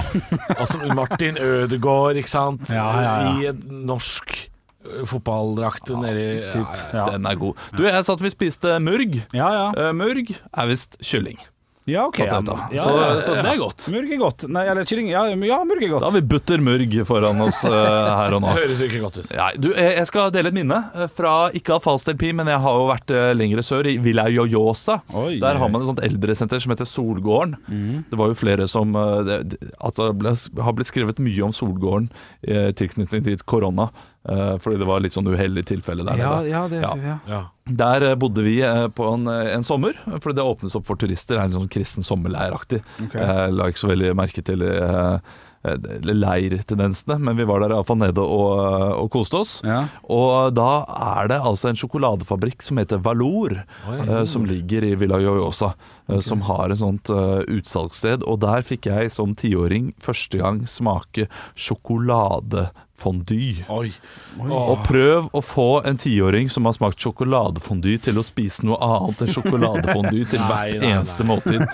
altså 0.59 0.93
Martin 0.95 1.39
Ødegaard, 1.41 2.19
ikke 2.19 2.31
sant? 2.31 2.69
Ja, 2.73 2.87
ja, 2.99 3.13
ja. 3.25 3.35
I 3.35 3.51
en 3.53 3.85
norsk 3.89 4.37
fotballdrakt 5.09 5.91
ja, 5.91 5.99
nedi 5.99 6.25
ja, 6.25 6.51
ja. 6.55 6.65
Ja. 6.93 7.05
Den 7.13 7.27
er 7.27 7.39
god. 7.39 7.59
Du, 7.75 7.83
jeg 7.85 8.03
satt 8.07 8.23
vi 8.23 8.31
spiste 8.33 8.77
murg. 8.83 9.21
Ja, 9.35 9.49
ja. 9.53 9.65
Uh, 9.75 9.91
murg 9.95 10.31
er 10.33 10.69
visst 10.71 10.99
kylling. 11.03 11.39
Ja, 11.89 12.05
ok. 12.09 12.19
Ja, 12.23 12.39
ja, 12.71 12.83
så, 12.83 12.93
så 13.25 13.35
det 13.37 13.45
er 13.51 13.59
godt. 13.59 13.85
Murg 13.91 14.11
er 14.13 14.21
godt. 14.21 14.45
Nei, 14.49 14.65
eller 14.71 14.87
kylling. 14.89 15.09
Ja, 15.11 15.25
ja 15.29 15.59
murg 15.67 15.83
er 15.83 15.93
godt. 15.93 16.03
Da 16.03 16.09
har 16.09 16.15
vi 16.15 16.23
butter 16.33 16.63
murg 16.63 16.95
foran 17.09 17.41
oss 17.45 17.61
uh, 17.67 17.71
her 17.73 18.37
og 18.37 18.43
nå. 18.43 18.53
Høres 18.59 18.83
ikke 18.85 19.01
godt 19.03 19.21
ut. 19.21 19.31
Nei, 19.35 19.51
du, 19.61 19.69
jeg 19.75 19.99
jeg 19.99 20.09
skal 20.09 20.33
dele 20.33 20.51
et 20.51 20.57
minne 20.57 20.77
eh, 20.95 21.09
fra 21.11 21.33
ikke 21.55 21.77
av 21.77 21.99
del 22.09 22.35
men 22.37 22.49
jeg 22.51 22.61
har 22.63 22.77
jo 22.79 22.85
vært 22.89 23.13
uh, 23.15 23.31
lengre 23.37 23.63
sør, 23.65 23.89
i 23.89 23.97
Villa 24.01 24.27
Joyosa. 24.31 24.99
Oi. 25.19 25.39
Der 25.41 25.59
har 25.61 25.71
man 25.71 25.83
et 25.83 25.89
sånt 25.89 26.03
eldresenter 26.05 26.61
som 26.63 26.73
heter 26.73 26.89
Solgården. 26.89 27.57
Det 28.09 28.19
var 28.19 28.31
jo 28.31 28.37
flere 28.37 28.67
som 28.69 28.95
uh, 28.97 29.19
det, 29.27 29.41
det 29.49 30.11
ble, 30.21 30.35
har 30.35 30.77
blitt 30.77 30.91
skrevet 30.91 31.21
mye 31.23 31.49
om 31.49 31.55
Solgården 31.55 32.09
i 32.45 32.69
tilknytning 32.77 33.25
til 33.25 33.41
korona. 33.49 33.89
Eh, 34.31 34.55
fordi 34.61 34.77
det 34.81 34.87
var 34.89 35.01
litt 35.03 35.15
sånn 35.17 35.27
uheldig 35.31 35.65
tilfelle 35.69 36.05
der 36.07 36.17
Ja, 36.21 36.35
nede. 36.39 36.49
ja, 36.53 36.67
det, 36.71 36.81
Ja. 36.85 36.93
ja. 37.09 37.17
Ja. 37.27 37.41
Der 37.69 38.01
eh, 38.11 38.15
bodde 38.15 38.41
vi 38.45 38.55
eh, 38.65 38.87
på 38.93 39.09
en, 39.13 39.27
en 39.27 39.63
sommer, 39.63 39.93
fordi 40.19 40.35
det 40.39 40.45
åpnes 40.45 40.75
opp 40.79 40.87
for 40.87 40.95
turister. 40.97 41.35
Det 41.37 41.41
er 41.43 41.49
en 41.51 41.59
sånn 41.59 41.69
kristen 41.69 42.03
sommerleiraktig. 42.05 42.81
Okay. 43.09 43.21
Jeg 43.21 43.53
la 43.53 43.67
ikke 43.69 43.83
så 43.83 43.91
veldig 43.93 44.15
merke 44.17 44.41
til 44.45 44.63
leirtendensene, 46.15 47.17
men 47.19 47.35
vi 47.37 47.43
var 47.47 47.59
der 47.63 47.73
iallfall 47.75 47.99
nede 47.99 48.23
og, 48.23 48.59
og 49.03 49.09
koste 49.13 49.41
oss. 49.41 49.57
Ja. 49.67 49.81
Og 50.07 50.53
da 50.57 50.67
er 51.19 51.29
det 51.31 51.39
altså 51.45 51.69
en 51.71 51.79
sjokoladefabrikk 51.79 52.63
som 52.65 52.79
heter 52.81 53.01
Valor, 53.03 53.57
Oi. 53.91 53.99
som 54.29 54.45
ligger 54.47 54.87
i 54.87 54.93
Villa 54.99 55.19
Joyosa. 55.21 55.73
Okay. 56.09 56.23
Som 56.25 56.41
har 56.47 56.71
et 56.73 56.79
sånt 56.81 57.11
utsalgssted. 57.11 58.23
Og 58.25 58.39
der 58.41 58.63
fikk 58.65 58.87
jeg 58.89 59.11
som 59.13 59.35
tiåring 59.37 59.91
første 60.01 60.39
gang 60.41 60.63
smake 60.69 61.27
sjokoladefondue. 62.99 63.65
Oi. 63.69 63.91
Og 64.49 64.83
prøv 64.85 65.29
å 65.35 65.41
få 65.43 65.81
en 65.87 65.97
tiåring 65.99 66.49
som 66.51 66.65
har 66.65 66.73
smakt 66.75 66.99
sjokoladefondue 66.99 67.99
til 68.03 68.19
å 68.19 68.23
spise 68.25 68.65
noe 68.67 68.77
annet 68.83 69.21
enn 69.25 69.31
sjokoladefondue 69.33 70.27
til 70.29 70.39
hvert 70.49 70.83
eneste 70.83 71.23
måltid. 71.27 71.65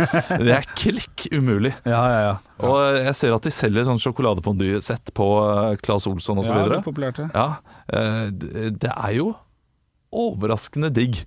Det 0.42 0.54
er 0.56 0.68
klikk 0.76 1.28
umulig. 1.34 1.74
Ja, 1.86 2.02
ja, 2.10 2.20
ja. 2.26 2.36
Og 2.66 2.98
jeg 2.98 3.14
ser 3.16 3.34
at 3.36 3.46
de 3.46 3.52
selger 3.54 3.86
sånn 3.88 4.00
sjokoladefondue-sett 4.02 5.12
på 5.16 5.26
eh, 5.44 5.76
Claes 5.84 6.06
Olsson 6.10 6.40
osv. 6.42 6.50
ja 6.52 6.64
det 6.66 6.76
Ja, 6.76 6.80
er 6.80 6.86
populært, 6.86 7.20
ja, 7.24 7.46
eh, 7.94 8.70
det 8.74 8.92
er 8.92 9.14
jo 9.18 9.28
overraskende 10.16 10.90
digg 10.96 11.22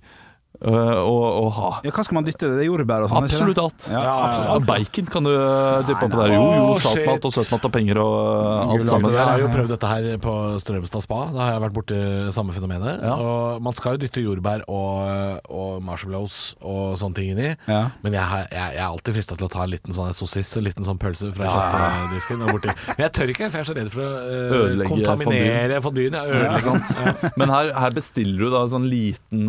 å, 0.59 1.11
å 1.39 1.43
ha. 1.55 1.67
Ja, 1.85 1.91
hva 1.95 2.03
skal 2.03 2.17
man 2.17 2.25
dytte? 2.27 2.49
Det 2.51 2.63
er 2.63 2.67
jordbær 2.67 3.05
og 3.05 3.11
sånn? 3.13 3.27
Absolutt 3.29 3.59
alt. 3.61 3.85
Ja, 3.87 3.99
Ja, 4.03 4.13
Absolutt 4.25 4.49
alt. 4.55 4.65
Bacon 4.67 5.05
kan 5.13 5.27
du 5.27 5.31
eh, 5.31 5.83
dyppe 5.87 6.07
oppi 6.09 6.17
der. 6.19 6.33
Jo, 6.33 6.41
jo, 6.57 6.73
saltmat 6.83 7.27
og 7.29 7.35
søtmat 7.37 7.67
og 7.69 7.73
penger 7.77 7.99
og 8.01 8.15
eh, 8.17 8.73
alt 8.73 8.89
sammen. 8.91 9.13
Jeg 9.15 9.27
har 9.29 9.43
jo 9.43 9.51
prøvd 9.53 9.71
dette 9.75 9.91
her 9.93 10.07
på 10.25 10.33
Strømstad 10.59 11.05
spa. 11.05 11.19
Da 11.31 11.45
har 11.45 11.53
jeg 11.53 11.63
vært 11.63 11.75
borti 11.77 11.99
samme 12.35 12.55
fenomenet. 12.57 13.05
Ja. 13.07 13.13
Og 13.23 13.61
man 13.69 13.77
skal 13.77 13.95
jo 13.95 14.01
dytte 14.03 14.23
jordbær 14.25 14.65
og, 14.67 15.39
og 15.47 15.77
marshmallows 15.87 16.39
og 16.59 16.97
sånne 16.99 17.19
ting 17.21 17.31
inni. 17.37 17.53
Ja. 17.69 17.79
Men 18.03 18.17
jeg, 18.19 18.25
har- 18.33 18.49
jeg, 18.51 18.75
jeg 18.75 18.83
er 18.83 18.89
alltid 18.89 19.15
frista 19.19 19.39
til 19.39 19.47
å 19.47 19.51
ta 19.55 19.63
en 19.63 19.71
liten 19.77 19.95
sånn 19.95 20.11
sossis, 20.17 20.51
en 20.59 20.67
liten 20.67 20.87
sånn 20.89 20.99
pølse 20.99 21.31
fra 21.37 21.53
kjøttdisken. 21.53 22.43
og 22.49 22.53
borti. 22.57 22.75
Men 22.89 23.05
jeg 23.05 23.15
tør 23.15 23.33
ikke, 23.37 23.47
for 23.53 23.61
jeg 23.61 23.67
er 23.67 23.71
så 23.71 23.77
redd 23.79 23.93
for 23.95 24.03
å 24.03 24.11
eh, 24.19 24.57
Ødelegge 24.59 24.91
kontaminere 24.91 25.79
fondyen. 25.87 26.19
Ja, 26.19 26.27
ødelegge? 26.27 27.31
Men 27.39 27.55
her, 27.55 27.71
her 27.85 27.95
bestiller 27.95 28.43
du 28.43 28.51
da 28.57 28.65
en 28.67 28.73
sånn 28.75 28.89
liten 28.91 29.47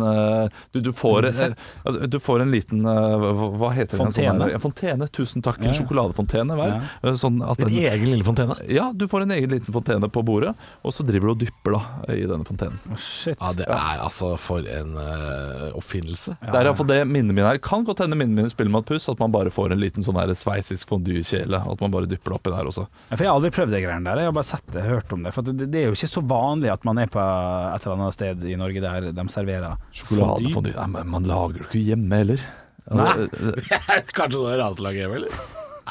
du, 0.71 0.79
Du, 0.79 0.90
du, 0.91 0.97
får, 0.97 1.27
eh, 1.31 1.93
du 2.11 2.19
får 2.19 2.43
en 2.45 2.51
liten 2.51 2.85
eh, 2.85 3.25
hva, 3.57 3.71
heter 3.75 3.97
det? 3.97 4.05
En 4.05 4.11
Fontene? 4.11 4.49
Sånn 4.51 4.63
fontene, 4.65 5.07
tusen 5.15 5.45
takk. 5.45 5.61
En 5.65 5.75
sjokoladefontene 5.77 6.57
hver. 6.59 6.75
Ja. 7.03 7.13
Sånn 7.19 7.41
at 7.45 7.61
En 7.63 7.71
egen 7.71 8.07
lille 8.09 8.27
fontene. 8.27 8.57
ja, 8.71 8.89
du 8.93 9.07
får 9.11 9.25
en 9.25 9.35
egen 9.37 9.53
liten 9.55 9.73
fontene 9.75 10.09
på 10.11 10.23
bordet, 10.25 10.53
og 10.83 10.95
så 10.95 11.05
driver 11.07 11.31
du 11.31 11.33
og 11.35 11.41
dypper 11.43 11.77
da 11.77 12.13
i 12.15 12.25
denne 12.29 12.47
fontenen. 12.47 12.79
Oh, 12.91 12.99
shit. 12.99 13.37
Ja, 13.39 13.53
det 13.57 13.67
er 13.67 14.03
altså 14.03 14.33
for 14.41 14.65
en 14.67 14.95
uh, 14.97 15.69
oppfinnelse. 15.77 16.35
Det 16.41 16.53
er 16.53 16.69
iallfall 16.69 16.89
det 16.91 17.01
minnet 17.09 17.35
mine 17.35 17.47
her. 17.47 17.61
Kan 17.63 17.85
godt 17.87 18.03
hende 18.03 18.17
minnet 18.19 18.37
mine 18.37 18.51
spiller 18.53 18.73
med 18.73 18.85
et 18.85 18.93
puss, 18.93 19.09
at 19.11 19.19
man 19.21 19.33
bare 19.33 19.53
får 19.53 19.75
en 19.75 19.81
liten 19.81 20.05
sånn 20.05 20.19
her 20.19 20.31
sveitsisk 20.37 20.89
fondue-kjele. 20.91 21.61
At 21.71 21.83
man 21.83 21.93
bare 21.93 22.09
dypper 22.09 22.33
det 22.35 22.39
oppi 22.39 22.53
der 22.53 22.69
også. 22.71 22.87
Ja, 23.09 23.15
For 23.15 23.25
Jeg 23.25 23.31
har 23.31 23.39
aldri 23.39 23.53
prøvd 23.55 23.75
de 23.75 23.83
greiene 23.85 24.09
der. 24.09 24.23
Jeg 24.23 24.31
har 24.31 24.37
bare 24.37 24.49
sett 24.51 24.73
det, 24.75 24.85
hørt 24.87 25.13
om 25.15 25.25
det. 25.25 25.33
For 25.35 25.47
det, 25.47 25.69
det 25.71 25.83
er 25.83 25.89
jo 25.89 25.97
ikke 25.97 26.11
så 26.11 26.23
vanlig 26.25 26.71
at 26.73 26.85
man 26.87 27.01
er 27.01 27.11
på 27.11 27.21
et 27.21 27.85
eller 27.85 27.97
annet 27.97 28.17
sted 28.17 28.45
i 28.47 28.57
Norge 28.59 28.83
der 28.83 29.09
de 29.15 29.27
serverer 29.31 29.77
Sjokoladefondue. 29.95 30.80
Nei, 30.81 30.87
men 30.95 31.09
man 31.13 31.27
lager 31.29 31.61
det 31.61 31.67
ikke 31.69 31.81
hjemme 31.91 32.21
heller. 32.23 32.43
Nei. 32.89 33.09
Eh, 33.21 33.65
eh, 33.77 34.07
Kanskje 34.17 34.39
det 34.41 34.53
er 34.55 34.63
raselaget 34.63 35.03
hjemme, 35.03 35.19
eller? 35.21 35.41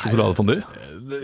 Sjokoladefondue? 0.01 0.63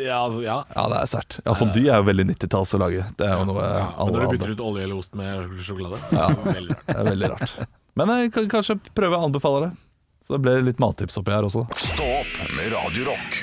Ja, 0.02 0.20
altså, 0.25 0.42
ja. 0.42 0.56
Ja, 0.75 0.85
det 0.90 1.00
er 1.00 1.11
sært. 1.11 1.38
Ja, 1.46 1.54
fondue 1.58 1.90
er 1.90 2.00
jo 2.02 2.06
veldig 2.08 2.26
90-talls 2.32 2.75
å 2.76 2.80
lage. 2.82 3.06
Det 3.18 3.26
er 3.26 3.35
jo 3.40 3.49
noe 3.49 3.66
Ja, 3.66 3.88
men 3.99 4.14
når 4.14 4.25
du 4.25 4.32
bytter 4.35 4.54
ut 4.54 4.62
olje 4.68 4.87
eller 4.87 5.00
ost 5.02 5.18
med 5.18 5.58
sjokolade 5.66 6.00
Ja. 6.14 6.28
Veldig 6.46 6.75
rart. 6.75 6.87
Det 6.88 6.96
er 6.96 7.11
veldig 7.11 7.32
rart. 7.35 7.58
Men 7.96 8.14
jeg 8.14 8.32
kan 8.35 8.49
kanskje 8.56 8.78
prøve 8.99 9.18
å 9.18 9.28
anbefale 9.28 9.66
det. 9.66 9.70
Så 10.26 10.35
det 10.37 10.42
ble 10.46 10.56
litt 10.66 10.82
mattips 10.82 11.18
oppi 11.20 11.35
her 11.35 11.46
også. 11.46 11.62
da. 11.66 11.82
Stå 11.82 12.08
opp 12.20 12.40
med 12.58 12.73
Radio 12.75 13.11
Rock. 13.12 13.42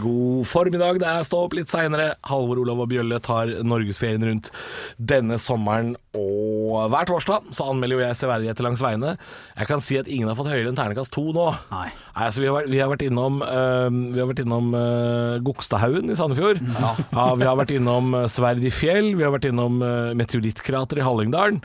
God 0.00 0.46
formiddag, 0.48 0.98
det 1.02 1.08
er 1.10 1.26
Stå 1.28 1.42
opp 1.44 1.54
litt 1.58 1.68
seinere. 1.68 2.14
Halvor 2.24 2.62
Olav 2.62 2.80
og 2.86 2.88
Bjølle 2.88 3.18
tar 3.24 3.52
norgesferien 3.66 4.24
rundt 4.24 4.48
denne 4.96 5.36
sommeren. 5.40 5.92
Og 6.16 6.49
hver 6.92 7.08
torsdag 7.08 7.50
så 7.56 7.66
anmelder 7.70 7.98
jo 7.98 8.02
jeg 8.04 8.18
severdigheter 8.20 8.66
langs 8.66 8.82
veiene. 8.84 9.14
Jeg 9.56 9.68
kan 9.70 9.82
si 9.84 9.98
at 10.00 10.08
ingen 10.10 10.30
har 10.30 10.38
fått 10.38 10.50
høyere 10.52 10.70
enn 10.70 10.78
terningkast 10.78 11.12
to 11.14 11.24
nå. 11.36 11.46
Nei. 11.72 11.88
altså, 12.14 12.42
vi, 12.42 12.48
har 12.48 12.58
vært, 12.58 12.70
vi 12.72 12.80
har 12.82 12.90
vært 12.92 13.04
innom, 13.06 13.38
uh, 13.44 13.88
vi 13.90 14.22
har 14.22 14.28
vært 14.30 14.42
innom 14.44 14.74
øh, 14.76 15.38
Gokstadhaugen 15.46 16.12
i 16.12 16.18
Sandefjord. 16.18 16.62
Ja. 16.80 17.24
vi 17.36 17.46
har 17.46 17.56
vært 17.58 17.72
innom 17.74 18.14
øh, 18.16 18.26
Sverd 18.30 18.64
i 18.64 18.72
fjell. 18.72 19.12
Vi 19.18 19.26
har 19.26 19.32
vært 19.34 19.48
innom 19.50 19.80
øh, 19.84 20.12
meteorittkrater 20.18 21.00
i 21.00 21.06
Hallingdalen. 21.06 21.60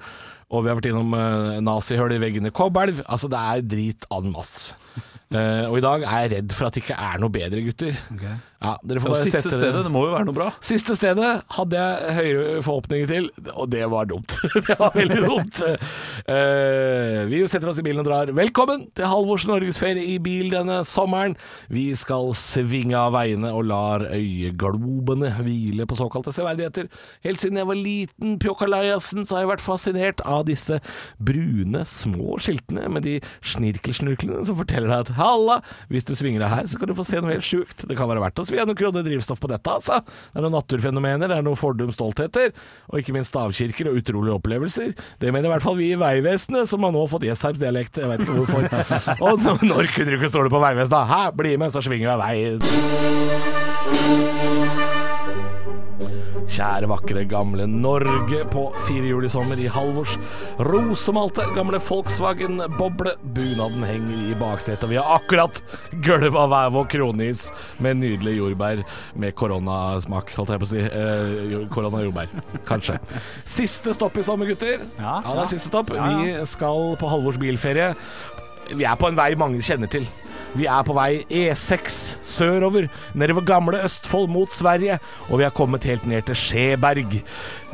Og 0.54 0.66
vi 0.66 0.70
har 0.70 0.78
vært 0.78 0.92
innom 0.92 1.14
uh, 1.18 1.58
nazihull 1.64 2.14
i 2.14 2.22
veggene 2.22 2.52
i 2.52 2.56
Kobbelv. 2.56 3.02
Altså, 3.10 3.30
det 3.32 3.42
er 3.42 3.68
drit 3.76 4.08
en 4.14 4.32
masse. 4.34 4.78
Eh, 5.34 5.66
og 5.66 5.80
i 5.80 5.84
dag 5.84 6.04
er 6.06 6.26
jeg 6.26 6.32
redd 6.36 6.54
for 6.54 6.68
at 6.68 6.76
det 6.76 6.84
ikke 6.84 6.98
er 7.02 7.22
noe 7.22 7.34
bedre, 7.34 7.64
gutter. 7.66 7.98
Ja, 8.66 8.74
dere 8.82 9.02
får 9.04 9.12
bare 9.14 9.26
siste 9.28 9.52
stedet, 9.54 9.84
det 9.86 9.92
må 9.94 10.02
jo 10.08 10.14
være 10.16 10.26
noe 10.26 10.36
bra. 10.36 10.48
Siste 10.66 10.96
stedet 10.98 11.32
hadde 11.54 11.82
jeg 11.82 12.14
høyere 12.18 12.64
forhåpninger 12.66 13.10
til, 13.12 13.28
og 13.54 13.70
det 13.70 13.84
var 13.92 14.08
dumt. 14.10 14.38
det 14.68 14.78
var 14.80 14.96
veldig 14.96 15.20
dumt. 15.22 15.60
Uh, 16.26 17.20
vi 17.30 17.44
setter 17.52 17.70
oss 17.70 17.82
i 17.82 17.86
bilen 17.86 18.02
og 18.02 18.10
drar. 18.10 18.32
Velkommen 18.34 18.88
til 18.98 19.10
Halvors 19.12 19.46
norgesferie 19.50 20.08
i 20.16 20.18
bil 20.24 20.50
denne 20.54 20.80
sommeren. 20.88 21.36
Vi 21.70 21.88
skal 22.00 22.32
svinge 22.40 22.98
av 22.98 23.14
veiene 23.14 23.52
og 23.54 23.68
lar 23.70 24.08
øyeglobene 24.10 25.36
hvile 25.44 25.86
på 25.86 26.00
såkalte 26.00 26.34
severdigheter. 26.34 26.90
Helt 27.28 27.44
siden 27.44 27.62
jeg 27.62 27.70
var 27.70 27.80
liten 27.80 28.40
pjokkalajasen, 28.42 29.28
så 29.28 29.38
har 29.38 29.46
jeg 29.46 29.52
vært 29.54 29.66
fascinert 29.66 30.26
av 30.26 30.48
disse 30.50 30.80
brune, 31.22 31.86
små 31.86 32.40
skiltene 32.42 32.90
med 32.90 33.06
de 33.06 33.20
snirkelsnurklene 33.46 34.42
som 34.48 34.58
forteller 34.58 34.90
deg 34.90 35.06
at 35.06 35.16
halla, 35.20 35.62
hvis 35.94 36.10
du 36.10 36.16
svinger 36.18 36.42
deg 36.42 36.54
her, 36.56 36.70
så 36.72 36.82
kan 36.82 36.90
du 36.90 36.98
få 36.98 37.06
se 37.06 37.22
noe 37.22 37.36
helt 37.36 37.46
sjukt. 37.46 37.86
Det 37.86 37.98
kan 38.00 38.10
være 38.10 38.26
verdt 38.26 38.42
å 38.42 38.48
svi 38.56 38.62
er 38.64 38.70
noen 38.70 38.80
kroner 38.80 39.04
drivstoff 39.06 39.42
på 39.44 39.50
dette, 39.52 39.70
altså. 39.70 40.00
Det 40.06 40.40
er 40.40 40.46
noen 40.46 40.56
naturfenomener, 40.56 41.28
det 41.28 41.38
er 41.38 41.46
noen 41.46 41.60
fordum 41.60 41.92
stoltheter, 41.96 42.54
og 42.90 43.02
ikke 43.02 43.16
minst 43.16 43.34
stavkirker 43.34 43.86
og 43.92 44.00
utrolige 44.00 44.38
opplevelser. 44.40 44.90
Det 45.22 45.34
mener 45.34 45.50
i 45.50 45.54
hvert 45.56 45.66
fall 45.66 45.78
vi 45.80 45.92
i 45.94 46.00
Vegvesenet, 46.00 46.70
som 46.72 46.86
har 46.88 46.94
nå 46.96 47.04
fått 47.12 47.28
Jessheim-dialekt. 47.28 48.00
Jeg 48.02 48.12
vet 48.12 48.20
ikke 48.24 48.40
hvorfor. 48.40 48.62
Og 49.26 49.34
når 49.66 49.84
kunne 49.96 50.12
du 50.12 50.18
ikke 50.20 50.32
stole 50.32 50.50
på 50.54 50.64
Vegvesenet? 50.64 51.10
Hæ, 51.12 51.24
bli 51.36 51.52
med, 51.60 51.70
så 51.76 51.80
svinger 51.84 52.08
vi 52.08 52.14
av 52.16 52.22
veien. 52.24 52.60
Kjære, 56.52 56.88
vakre, 56.88 57.24
gamle 57.28 57.66
Norge 57.68 58.44
på 58.52 58.66
fire 58.86 59.10
hjul 59.10 59.26
i 59.26 59.30
sommer 59.32 59.60
i 59.60 59.66
Halvors 59.72 60.14
rosemalte 60.64 61.44
gamle 61.56 61.80
Volkswagen-boble. 61.84 63.16
Bunaden 63.36 63.84
henger 63.88 64.30
i 64.30 64.38
baksetet, 64.40 64.86
og 64.86 64.94
vi 64.94 65.00
har 65.00 65.10
akkurat 65.18 65.62
gulva 66.06 66.46
hver 66.52 66.74
vår 66.76 66.90
kronis 66.94 67.48
med 67.84 68.00
nydelig 68.04 68.38
jordbær 68.38 68.84
med 69.20 69.36
koronasmak, 69.40 70.36
holdt 70.38 70.54
jeg 70.54 70.62
på 70.62 70.70
å 70.70 70.72
si. 70.72 70.84
Eh, 70.86 71.66
Korona-jordbær, 71.74 72.32
kanskje. 72.70 73.00
Siste 73.58 73.96
stopp 73.98 74.16
i 74.22 74.26
sommer, 74.28 74.52
gutter. 74.52 74.86
Ja, 75.00 75.18
det 75.26 75.48
er 75.48 75.52
siste 75.56 75.72
stopp. 75.74 75.92
Ja, 75.96 76.12
ja. 76.14 76.22
Vi 76.22 76.52
skal 76.54 76.94
på 77.02 77.10
Halvors 77.12 77.42
bilferie. 77.42 77.94
Vi 78.72 78.86
er 78.86 78.96
på 78.98 79.10
en 79.10 79.18
vei 79.18 79.32
mange 79.40 79.66
kjenner 79.66 79.92
til. 79.92 80.08
Vi 80.56 80.68
er 80.72 80.84
på 80.88 80.94
vei 80.96 81.26
E6 81.28 81.96
sørover, 82.24 82.88
nedover 83.14 83.44
gamle 83.44 83.82
Østfold 83.84 84.30
mot 84.32 84.52
Sverige, 84.52 85.00
og 85.28 85.40
vi 85.40 85.44
har 85.44 85.52
kommet 85.56 85.84
helt 85.84 86.06
ned 86.08 86.22
til 86.30 86.38
Skjeberg 86.40 87.18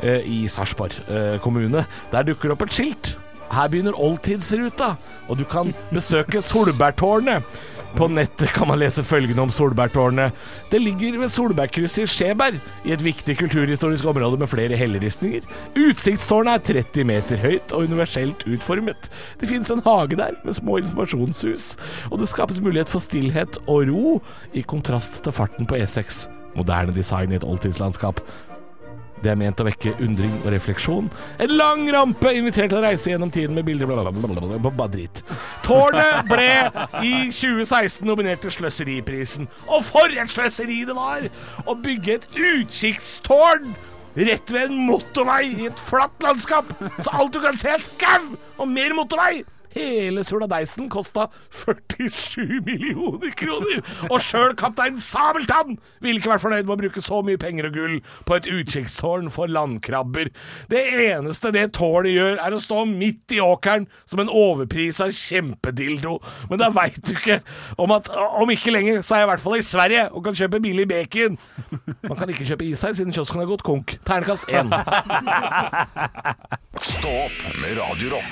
eh, 0.02 0.24
i 0.26 0.48
Sarpsborg 0.50 0.96
eh, 1.06 1.36
kommune. 1.44 1.84
Der 2.10 2.26
dukker 2.26 2.50
det 2.50 2.56
opp 2.56 2.64
et 2.66 2.74
skilt. 2.74 3.12
Her 3.52 3.68
begynner 3.68 3.94
oldtidsruta, 4.00 4.94
og 5.28 5.38
du 5.38 5.44
kan 5.46 5.70
besøke 5.92 6.42
Solbærtårnet. 6.42 7.46
På 7.96 8.06
nettet 8.08 8.48
kan 8.54 8.68
man 8.68 8.80
lese 8.80 9.04
følgende 9.04 9.42
om 9.44 9.50
Solbærtårnet. 9.52 10.32
Det 10.72 10.80
ligger 10.80 11.18
ved 11.20 11.28
Solbærkrysset 11.28 12.06
i 12.06 12.06
Skjeberg, 12.08 12.56
i 12.84 12.92
et 12.94 13.04
viktig 13.04 13.36
kulturhistorisk 13.38 14.06
område 14.08 14.38
med 14.40 14.48
flere 14.48 14.76
helleristninger. 14.80 15.44
Utsiktstårnet 15.76 16.70
er 16.70 16.82
30 16.82 17.04
meter 17.04 17.42
høyt 17.42 17.74
og 17.76 17.84
universelt 17.84 18.46
utformet. 18.48 19.10
Det 19.40 19.50
finnes 19.50 19.70
en 19.70 19.84
hage 19.84 20.16
der 20.16 20.38
med 20.44 20.56
små 20.56 20.78
informasjonshus, 20.80 21.74
og 22.10 22.22
det 22.22 22.30
skapes 22.32 22.62
mulighet 22.64 22.88
for 22.88 23.04
stillhet 23.04 23.60
og 23.66 23.92
ro, 23.92 24.22
i 24.52 24.64
kontrast 24.64 25.20
til 25.24 25.36
farten 25.36 25.68
på 25.68 25.76
E6. 25.76 26.24
Moderne 26.56 26.96
design 26.96 27.32
i 27.32 27.36
et 27.40 27.44
oldtidslandskap. 27.44 28.24
Det 29.22 29.30
er 29.30 29.38
ment 29.38 29.60
å 29.62 29.66
vekke 29.68 29.94
undring 30.02 30.32
og 30.42 30.48
refleksjon. 30.54 31.10
En 31.42 31.54
lang 31.54 31.84
rampe 31.94 32.32
invitert 32.34 32.72
til 32.72 32.80
å 32.80 32.82
reise 32.82 33.12
gjennom 33.12 33.30
tiden 33.34 33.54
med 33.54 33.66
bilder 33.68 33.86
bla, 33.86 34.02
bla, 34.02 34.10
bla, 34.10 34.26
bla, 34.26 34.40
bla, 34.42 34.58
bla, 34.58 34.72
Bare 34.82 34.90
drit. 34.96 35.22
Tårnet 35.62 36.26
ble 36.26 36.48
i 37.06 37.14
2016 37.30 38.02
nominert 38.08 38.42
til 38.42 38.54
Sløseriprisen. 38.56 39.46
Og 39.68 39.86
for 39.86 40.10
et 40.10 40.32
sløseri 40.32 40.82
det 40.88 40.96
var! 40.98 41.28
Å 41.68 41.78
bygge 41.78 42.18
et 42.18 42.28
utkikkstårn 42.34 43.72
rett 44.18 44.52
ved 44.52 44.68
en 44.68 44.84
motorvei 44.90 45.44
i 45.54 45.70
et 45.70 45.86
flatt 45.88 46.18
landskap, 46.24 46.68
så 47.00 47.14
alt 47.16 47.32
du 47.32 47.40
kan 47.44 47.56
se 47.56 47.70
er 47.72 47.84
skau 47.84 48.34
og 48.58 48.68
mer 48.68 48.96
motorvei! 48.98 49.44
Hele 49.74 50.24
suladeisen 50.26 50.88
kosta 50.92 51.28
47 51.62 52.60
millioner 52.66 53.34
kroner! 53.38 53.82
Og 54.10 54.18
sjøl 54.22 54.56
kaptein 54.58 55.00
Sabeltann 55.02 55.78
ville 56.02 56.20
ikke 56.20 56.32
vært 56.34 56.44
fornøyd 56.44 56.66
med 56.66 56.74
å 56.76 56.80
bruke 56.82 57.04
så 57.04 57.22
mye 57.26 57.40
penger 57.40 57.68
og 57.68 57.76
gull 57.76 57.96
på 58.28 58.38
et 58.38 58.48
utkikkstårn 58.50 59.30
for 59.34 59.50
landkrabber. 59.52 60.32
Det 60.72 60.82
eneste 61.08 61.52
det 61.54 61.68
tårnet 61.78 62.16
gjør, 62.16 62.38
er 62.42 62.56
å 62.56 62.62
stå 62.62 62.84
midt 62.88 63.36
i 63.36 63.40
åkeren 63.42 63.88
som 64.08 64.22
en 64.22 64.32
overprisa 64.32 65.08
kjempedildo. 65.12 66.18
Men 66.50 66.62
da 66.62 66.70
veit 66.74 67.00
du 67.06 67.14
ikke 67.16 67.40
om 67.80 67.94
at 67.94 68.10
om 68.12 68.50
ikke 68.52 68.74
lenge, 68.74 69.00
så 69.02 69.16
er 69.16 69.22
jeg 69.22 69.28
i 69.28 69.32
hvert 69.32 69.44
fall 69.44 69.58
i 69.58 69.66
Sverige 69.66 70.08
og 70.12 70.26
kan 70.26 70.38
kjøpe 70.38 70.62
billig 70.62 70.88
bacon. 70.90 71.38
Man 72.08 72.18
kan 72.18 72.32
ikke 72.32 72.48
kjøpe 72.48 72.68
is 72.68 72.84
her 72.86 72.96
siden 72.98 73.14
kiosken 73.14 73.42
har 73.42 73.50
gått 73.50 73.66
konk. 73.66 73.96
Ternekast 74.08 74.48
én. 74.52 74.72
Stå 76.82 77.16
opp 77.26 77.48
med 77.60 77.78
Radio 77.78 78.22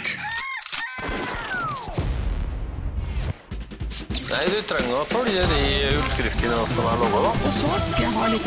Nei, 4.30 4.44
du 4.46 4.60
trenger 4.62 4.92
å 4.94 5.06
følge 5.10 5.42
de 5.50 5.62
utskriftene 5.98 6.58
som 6.70 6.84
er 6.86 7.00
lova, 7.00 7.22
da. 7.24 7.30
Og 7.48 7.54
så 7.56 7.70
skal 7.90 8.04
jeg 8.04 8.12
ha 8.14 8.28
litt 8.30 8.44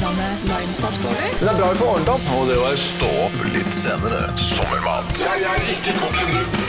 limesaft 0.48 1.08
over. 1.10 1.26
Men 1.26 1.42
det 1.44 1.50
er 1.52 1.58
bra 1.60 1.72
vi 1.74 1.82
får 1.82 1.90
ordnet 1.92 2.12
opp. 2.14 2.30
Og 2.38 2.46
det 2.48 2.56
var 2.62 2.78
Stå 2.80 3.10
opp 3.26 3.36
litt 3.52 3.76
senere. 3.76 4.22
Sommermat 4.40 5.12
Jeg 5.20 5.44
er 5.50 5.68
ikke 5.74 5.96
kokken 6.00 6.32
din. 6.32 6.64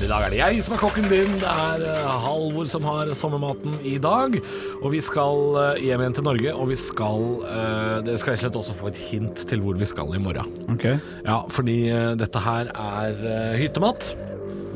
I 0.00 0.08
dag 0.08 0.24
er 0.24 0.32
det 0.32 0.38
jeg 0.38 0.62
som 0.64 0.78
er 0.78 0.80
kokken 0.80 1.10
din. 1.10 1.34
Det 1.42 1.50
er 1.66 1.84
eh, 1.90 2.08
Halvor 2.24 2.70
som 2.72 2.88
har 2.88 3.12
sommermaten 3.20 3.76
i 3.84 3.98
dag. 4.00 4.38
Og 4.80 4.96
vi 4.96 5.04
skal 5.04 5.60
eh, 5.60 5.84
hjem 5.90 6.06
igjen 6.06 6.16
til 6.16 6.28
Norge, 6.30 6.56
og 6.56 6.72
vi 6.72 6.80
skal 6.80 7.28
eh, 7.50 8.00
Dere 8.08 8.16
skal 8.22 8.32
rett 8.32 8.40
og 8.40 8.46
slett 8.46 8.58
også 8.62 8.78
få 8.80 8.88
et 8.94 9.04
hint 9.10 9.44
til 9.52 9.60
hvor 9.60 9.76
vi 9.76 9.90
skal 9.92 10.16
i 10.16 10.24
morgen. 10.24 10.48
Ok. 10.72 10.88
Ja, 11.28 11.42
fordi 11.52 11.78
dette 12.16 12.48
her 12.48 12.72
er 12.72 13.56
hyttemat. 13.60 14.14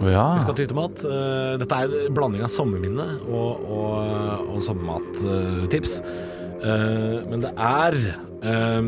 Ja. 0.02 0.24
Vi 0.34 0.42
skal 0.44 0.56
til 0.58 0.66
hyttemat. 0.66 1.04
Eh, 1.06 1.54
Dette 1.62 1.78
er 1.84 1.92
en 2.08 2.14
blanding 2.16 2.42
av 2.44 2.50
sommerminne 2.52 3.04
og, 3.28 3.66
og, 3.70 4.48
og 4.54 4.62
sommermattips. 4.64 5.98
Eh, 6.64 7.18
Men 7.30 7.44
det 7.44 7.52
er 7.54 7.96
eh, 8.42 8.80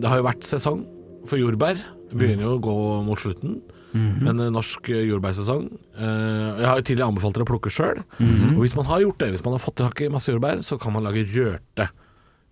Det 0.00 0.10
har 0.10 0.20
jo 0.20 0.26
vært 0.28 0.46
sesong 0.48 0.84
for 1.26 1.40
jordbær. 1.40 1.80
Det 2.06 2.14
begynner 2.20 2.46
jo 2.46 2.54
å 2.58 2.62
gå 2.62 2.76
mot 3.08 3.18
slutten. 3.18 3.58
Men 3.96 4.40
eh, 4.44 4.50
norsk 4.52 4.90
jordbærsesong 4.92 5.70
Jeg 5.96 6.66
har 6.68 6.76
jo 6.76 6.84
tidligere 6.84 7.06
anbefalt 7.08 7.38
dere 7.38 7.46
å 7.46 7.48
plukke 7.48 7.70
sjøl. 7.72 8.02
Og 8.20 8.58
hvis 8.62 8.74
man 8.76 8.84
har 8.90 9.00
gjort 9.06 9.22
det, 9.22 9.30
hvis 9.34 9.44
man 9.46 9.56
har 9.56 9.62
fått 9.64 9.78
tak 9.80 10.02
i 10.04 10.10
masse 10.12 10.28
jordbær, 10.32 10.60
så 10.66 10.76
kan 10.80 10.92
man 10.92 11.06
lage 11.06 11.24
rørte 11.32 11.88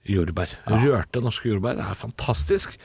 jordbær. 0.09 0.55
Rørte 0.69 1.21
norske 1.25 1.49
jordbær 1.53 1.79
er 1.85 1.95
fantastisk. 2.01 2.79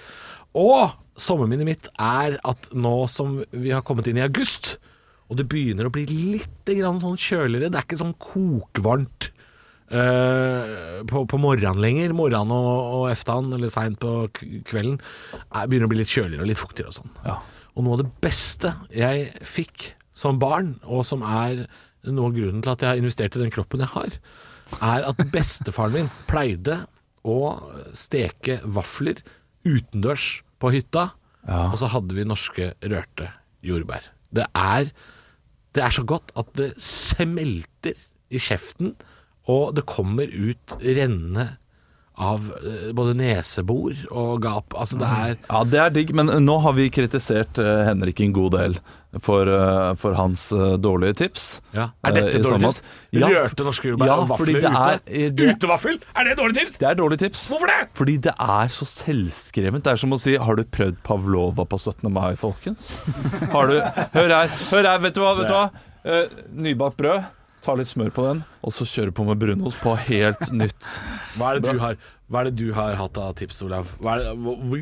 Og 0.59 0.91
sommerminnet 1.21 1.67
mitt 1.67 1.89
er 1.99 2.37
at 2.47 2.69
nå 2.75 2.95
som 3.11 3.39
vi 3.51 3.73
har 3.73 3.83
kommet 3.85 4.09
inn 4.09 4.19
i 4.19 4.25
august, 4.25 4.77
og 5.29 5.37
det 5.37 5.49
begynner 5.51 5.87
å 5.87 5.93
bli 5.93 6.07
litt 6.09 6.69
grann 6.69 7.01
sånn 7.01 7.19
kjøligere, 7.19 7.69
det 7.69 7.77
er 7.77 7.85
ikke 7.85 7.99
sånn 8.01 8.15
kokvarmt 8.17 9.29
uh, 9.93 11.05
på, 11.09 11.23
på 11.29 11.41
morgenen 11.41 11.81
lenger, 11.83 12.15
morgenen 12.17 12.53
og, 12.55 12.71
og 12.97 13.05
eftan, 13.11 13.51
eller 13.55 13.73
seint 13.73 13.99
på 14.01 14.15
kvelden, 14.67 14.97
er, 15.51 15.69
begynner 15.69 15.89
å 15.89 15.93
bli 15.93 16.01
litt 16.01 16.13
kjøligere 16.15 16.45
og 16.45 16.49
litt 16.49 16.61
fuktigere 16.61 16.93
og 16.93 16.99
sånn. 17.01 17.15
Og 17.75 17.85
noe 17.85 17.99
av 17.99 18.03
det 18.03 18.11
beste 18.23 18.73
jeg 18.93 19.29
fikk 19.47 19.91
som 20.17 20.41
barn, 20.41 20.75
og 20.89 21.05
som 21.07 21.21
er 21.23 21.67
noe 22.09 22.31
av 22.31 22.35
grunnen 22.35 22.63
til 22.63 22.73
at 22.73 22.83
jeg 22.83 22.93
har 22.93 23.01
investert 23.01 23.37
i 23.37 23.43
den 23.43 23.53
kroppen 23.53 23.83
jeg 23.85 23.93
har, 23.93 24.19
er 24.85 25.07
at 25.09 25.21
bestefaren 25.33 25.95
min 25.95 26.11
pleide 26.29 26.83
å 27.27 27.39
steke 27.97 28.59
vafler 28.65 29.21
utendørs 29.67 30.39
på 30.59 30.73
hytta, 30.75 31.09
og 31.49 31.77
så 31.79 31.89
hadde 31.93 32.15
vi 32.17 32.27
norske 32.27 32.73
rørte 32.83 33.29
jordbær. 33.65 34.09
Det 34.35 34.45
er, 34.53 34.91
det 35.75 35.83
er 35.85 35.93
så 35.95 36.03
godt 36.05 36.33
at 36.39 36.51
det 36.59 36.73
smelter 36.83 37.97
i 38.29 38.41
kjeften, 38.41 38.93
og 39.49 39.73
det 39.77 39.87
kommer 39.89 40.29
ut 40.29 40.75
rennende 40.83 41.47
av 42.19 42.49
eh, 42.59 42.89
både 42.95 43.15
nesebor 43.17 43.95
og 44.11 44.41
gap. 44.43 44.75
Altså 44.77 44.99
det 44.99 45.09
er 45.09 45.37
Ja, 45.39 45.63
det 45.63 45.79
er 45.81 45.93
digg, 45.95 46.11
men 46.15 46.31
nå 46.43 46.57
har 46.65 46.75
vi 46.77 46.89
kritisert 46.93 47.61
eh, 47.63 47.85
Henrik 47.87 48.19
en 48.21 48.35
god 48.35 48.57
del 48.57 48.75
for, 49.25 49.49
eh, 49.49 49.95
for 49.97 50.13
hans 50.13 50.51
eh, 50.53 50.75
dårlige 50.77 51.15
tips. 51.17 51.61
ja. 51.73 51.87
Eh, 52.03 52.09
Er 52.09 52.11
dette 52.13 52.41
dårlige 52.43 52.49
dårlig 52.49 52.61
tips? 52.75 52.81
Ja. 53.11 53.27
Rørte 53.33 53.65
norske 53.65 53.89
jordbær 53.89 54.05
Ja, 54.05 54.17
og 54.21 54.27
vafler 54.29 54.59
ute? 54.59 54.69
er- 54.69 54.99
det- 55.31 55.55
Utevaffel? 55.55 55.97
Er 56.15 56.23
det 56.29 56.37
dårlig 56.37 56.57
tips? 56.59 56.77
Det 56.77 56.87
er 56.91 56.95
dårlig 56.95 57.17
tips. 57.19 57.47
Hvorfor 57.49 57.65
det? 57.71 57.89
Fordi 57.97 58.17
det 58.17 58.33
er 58.39 58.67
så 58.69 58.85
selvskrevet. 58.85 59.81
Det 59.83 59.91
er 59.93 59.97
som 59.97 60.11
å 60.13 60.19
si 60.19 60.35
Har 60.37 60.55
du 60.55 60.63
prøvd 60.63 60.97
Pavlova 61.03 61.65
på 61.65 61.79
17. 61.79 62.11
mai, 62.13 62.35
folkens? 62.35 62.85
Har 63.51 63.67
du 63.67 63.79
Hør 64.13 64.29
her, 64.29 64.47
hør 64.69 64.83
her 64.91 64.97
vet 64.99 65.13
du 65.15 65.21
hva? 65.21 65.33
Vet 65.37 65.47
du 65.47 65.53
hva? 65.53 65.69
Uh, 66.05 66.25
nybakt 66.53 66.95
brød. 66.97 67.25
Ta 67.61 67.73
litt 67.75 67.87
smør 67.89 68.09
på 68.15 68.23
den, 68.23 68.43
og 68.63 68.71
så 68.71 68.85
kjøre 68.87 69.11
på 69.11 69.25
med 69.27 69.37
brunost 69.41 69.81
på 69.83 69.91
helt 70.07 70.47
nytt. 70.61 70.93
Hva 71.35 71.49
er 71.55 71.59
det 71.59 71.73
du 71.73 71.79
har, 71.81 71.97
hva 72.31 72.39
er 72.39 72.43
det 72.47 72.55
du 72.55 72.71
har 72.73 72.95
hatt 72.95 73.17
av 73.19 73.33
tips, 73.35 73.59
Olav? 73.65 73.89
Det, 73.99 74.31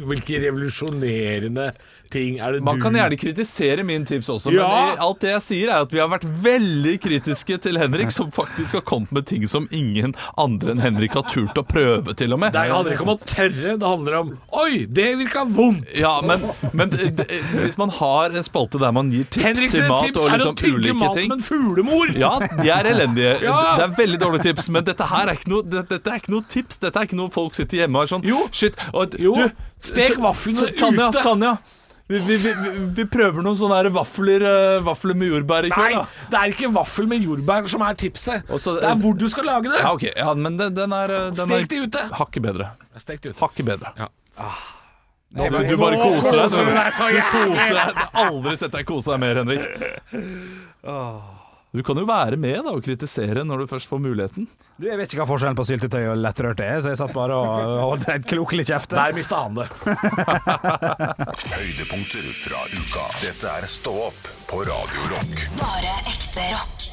hvilke 0.06 0.38
revolusjonerende 0.46 1.72
ting 2.14 2.40
er 2.40 2.54
det 2.58 2.62
Man 2.66 2.78
du 2.80 2.84
kan 2.86 2.96
gjerne 2.98 3.18
kritisere 3.20 3.84
min 3.88 4.06
tips 4.08 4.30
også, 4.30 4.52
Ja. 4.54 4.68
men 4.68 5.00
alt 5.04 5.20
det 5.24 5.32
jeg 5.34 5.42
sier 5.46 5.72
er 5.74 5.84
at 5.86 5.92
vi 5.94 6.00
har 6.00 6.08
vært 6.12 6.26
veldig 6.44 6.94
kritiske 7.04 7.58
til 7.64 7.78
Henrik, 7.82 8.12
som 8.16 8.32
faktisk 8.32 8.74
har 8.80 8.82
kommet 8.88 9.12
med 9.12 9.26
ting 9.30 9.46
som 9.48 9.68
ingen 9.72 10.16
andre 10.38 10.72
enn 10.76 10.80
Henrik 10.84 11.14
har 11.18 11.24
turt 11.32 11.58
å 11.58 11.64
prøve, 11.68 12.14
til 12.18 12.34
og 12.34 12.40
med. 12.44 12.54
Det 12.54 12.66
handler 12.72 12.94
ikke 12.98 13.08
om 13.08 13.14
å 13.16 13.18
tørre, 13.24 13.78
det 13.78 13.88
handler 13.88 14.20
om 14.22 14.34
Oi, 14.64 14.86
det 14.90 15.08
virka 15.22 15.46
vondt! 15.46 15.92
Ja, 16.00 16.16
men, 16.26 16.42
men 16.74 16.90
det, 16.94 17.28
hvis 17.64 17.78
man 17.78 17.90
har 18.00 18.32
en 18.38 18.44
spalte 18.48 18.80
der 18.82 18.92
man 18.96 19.12
gir 19.12 19.26
tips 19.30 19.46
Henrik 19.46 19.72
til 19.76 19.88
mat 19.90 20.06
tips 20.08 20.20
og 20.22 20.28
er 20.28 20.34
å 20.34 20.38
liksom 20.38 20.60
tygge 20.64 20.94
mat 20.98 21.16
med 21.16 21.24
som 21.28 21.38
en 21.38 21.46
fuglemor! 21.48 22.14
Ja, 22.18 22.34
de 22.62 22.70
er 22.74 22.92
elendige. 22.94 23.36
Ja. 23.46 23.58
Det 23.78 23.88
er 23.90 23.96
veldig 24.00 24.20
dårlige 24.24 24.48
tips, 24.50 24.70
men 24.74 24.88
dette 24.88 25.08
her 25.12 25.28
er 25.32 25.38
ikke 25.40 25.52
noe, 25.54 25.64
det, 25.68 25.86
dette 25.90 26.14
er 26.14 26.22
ikke 26.22 26.34
noe 26.34 26.46
tips. 26.50 26.80
Dette 26.84 27.00
er 27.02 27.08
ikke 27.10 27.20
noe 27.20 27.32
folk 27.34 27.56
sitter 27.58 27.84
hjemme 27.84 28.00
og 28.02 28.08
er 28.08 28.12
sånn 28.16 28.26
Jo. 28.28 28.44
Shit. 28.56 28.78
Og, 28.94 29.16
Jo, 29.20 29.34
du, 29.36 29.50
stek 29.84 30.16
vaffelen 30.22 30.58
vaflene 30.58 30.72
T- 30.72 30.78
Tanja. 30.80 31.10
Tanja. 31.22 31.52
Vi, 32.08 32.20
vi, 32.24 32.38
vi, 32.40 32.54
vi 32.96 33.04
prøver 33.12 33.44
noen 33.44 33.58
sånne 33.60 33.90
vafler, 33.92 34.44
eh, 34.48 34.78
vafler 34.86 35.18
med 35.20 35.28
jordbær 35.34 35.66
i 35.68 35.72
kveld. 35.74 35.98
Nei, 35.98 36.28
det 36.32 36.40
er 36.40 36.54
ikke 36.54 36.70
vaffel 36.72 37.10
med 37.12 37.26
jordbær 37.26 37.68
som 37.68 37.84
er 37.84 37.98
tipset. 38.00 38.48
Også, 38.48 38.78
det 38.80 38.88
er 38.88 39.02
hvor 39.02 39.18
du 39.20 39.26
skal 39.32 39.44
lage 39.50 39.68
det. 39.74 39.82
Ja, 39.84 39.92
ok, 39.92 40.06
ja, 40.14 40.32
men 40.40 40.56
den, 40.60 40.72
den 40.78 40.96
er, 40.96 41.12
eh, 41.12 41.26
den 41.36 41.44
Stek 41.52 41.66
er 41.66 41.68
de 41.74 41.82
ute. 41.84 42.06
hakket 42.22 42.46
bedre. 42.48 42.70
Stek 43.04 43.20
det 43.26 43.34
ut. 43.36 43.42
Hakket 43.44 43.68
bedre. 43.68 43.92
Ja. 44.00 44.08
Nå, 45.36 45.50
du, 45.52 45.58
du 45.68 45.76
bare 45.82 46.00
koser 46.00 46.40
deg. 46.40 46.48
Du, 46.48 46.56
koser 47.34 47.76
deg. 47.76 47.92
Jeg 47.92 48.08
har 48.14 48.32
aldri 48.32 48.56
sett 48.64 48.72
deg 48.78 48.88
kose 48.88 49.12
deg 49.12 49.20
mer, 49.26 49.42
Henrik. 49.44 49.68
Du 51.76 51.84
kan 51.84 52.00
jo 52.00 52.06
være 52.08 52.38
med 52.40 52.62
da 52.64 52.72
og 52.72 52.84
kritisere 52.86 53.44
når 53.46 53.64
du 53.64 53.70
først 53.70 53.90
får 53.92 54.00
muligheten. 54.00 54.48
Du, 54.80 54.88
jeg 54.88 54.98
vet 54.98 55.12
ikke 55.12 55.20
hva 55.24 55.30
forskjellen 55.34 55.58
på 55.58 55.66
syltetøy 55.68 56.06
og 56.14 56.20
lettrørt 56.24 56.62
er, 56.64 56.80
så 56.82 56.94
jeg 56.94 57.00
satt 57.02 57.16
bare 57.18 57.36
og 57.36 57.80
holdt 57.84 58.08
et 58.14 58.28
klokelig 58.30 58.68
kjeft. 58.70 58.96
Der 58.96 59.16
mista 59.18 59.44
han 59.44 59.58
det. 59.60 59.68
Høydepunkter 61.58 62.30
fra 62.40 62.64
uka. 62.72 63.08
Dette 63.24 63.56
er 63.60 63.68
Stå 63.68 63.98
opp 64.08 64.32
på 64.48 64.64
Radio 64.70 65.10
Rock. 65.12 65.44
Bare 65.60 65.98
ekte 66.14 66.54
rock. 66.56 66.88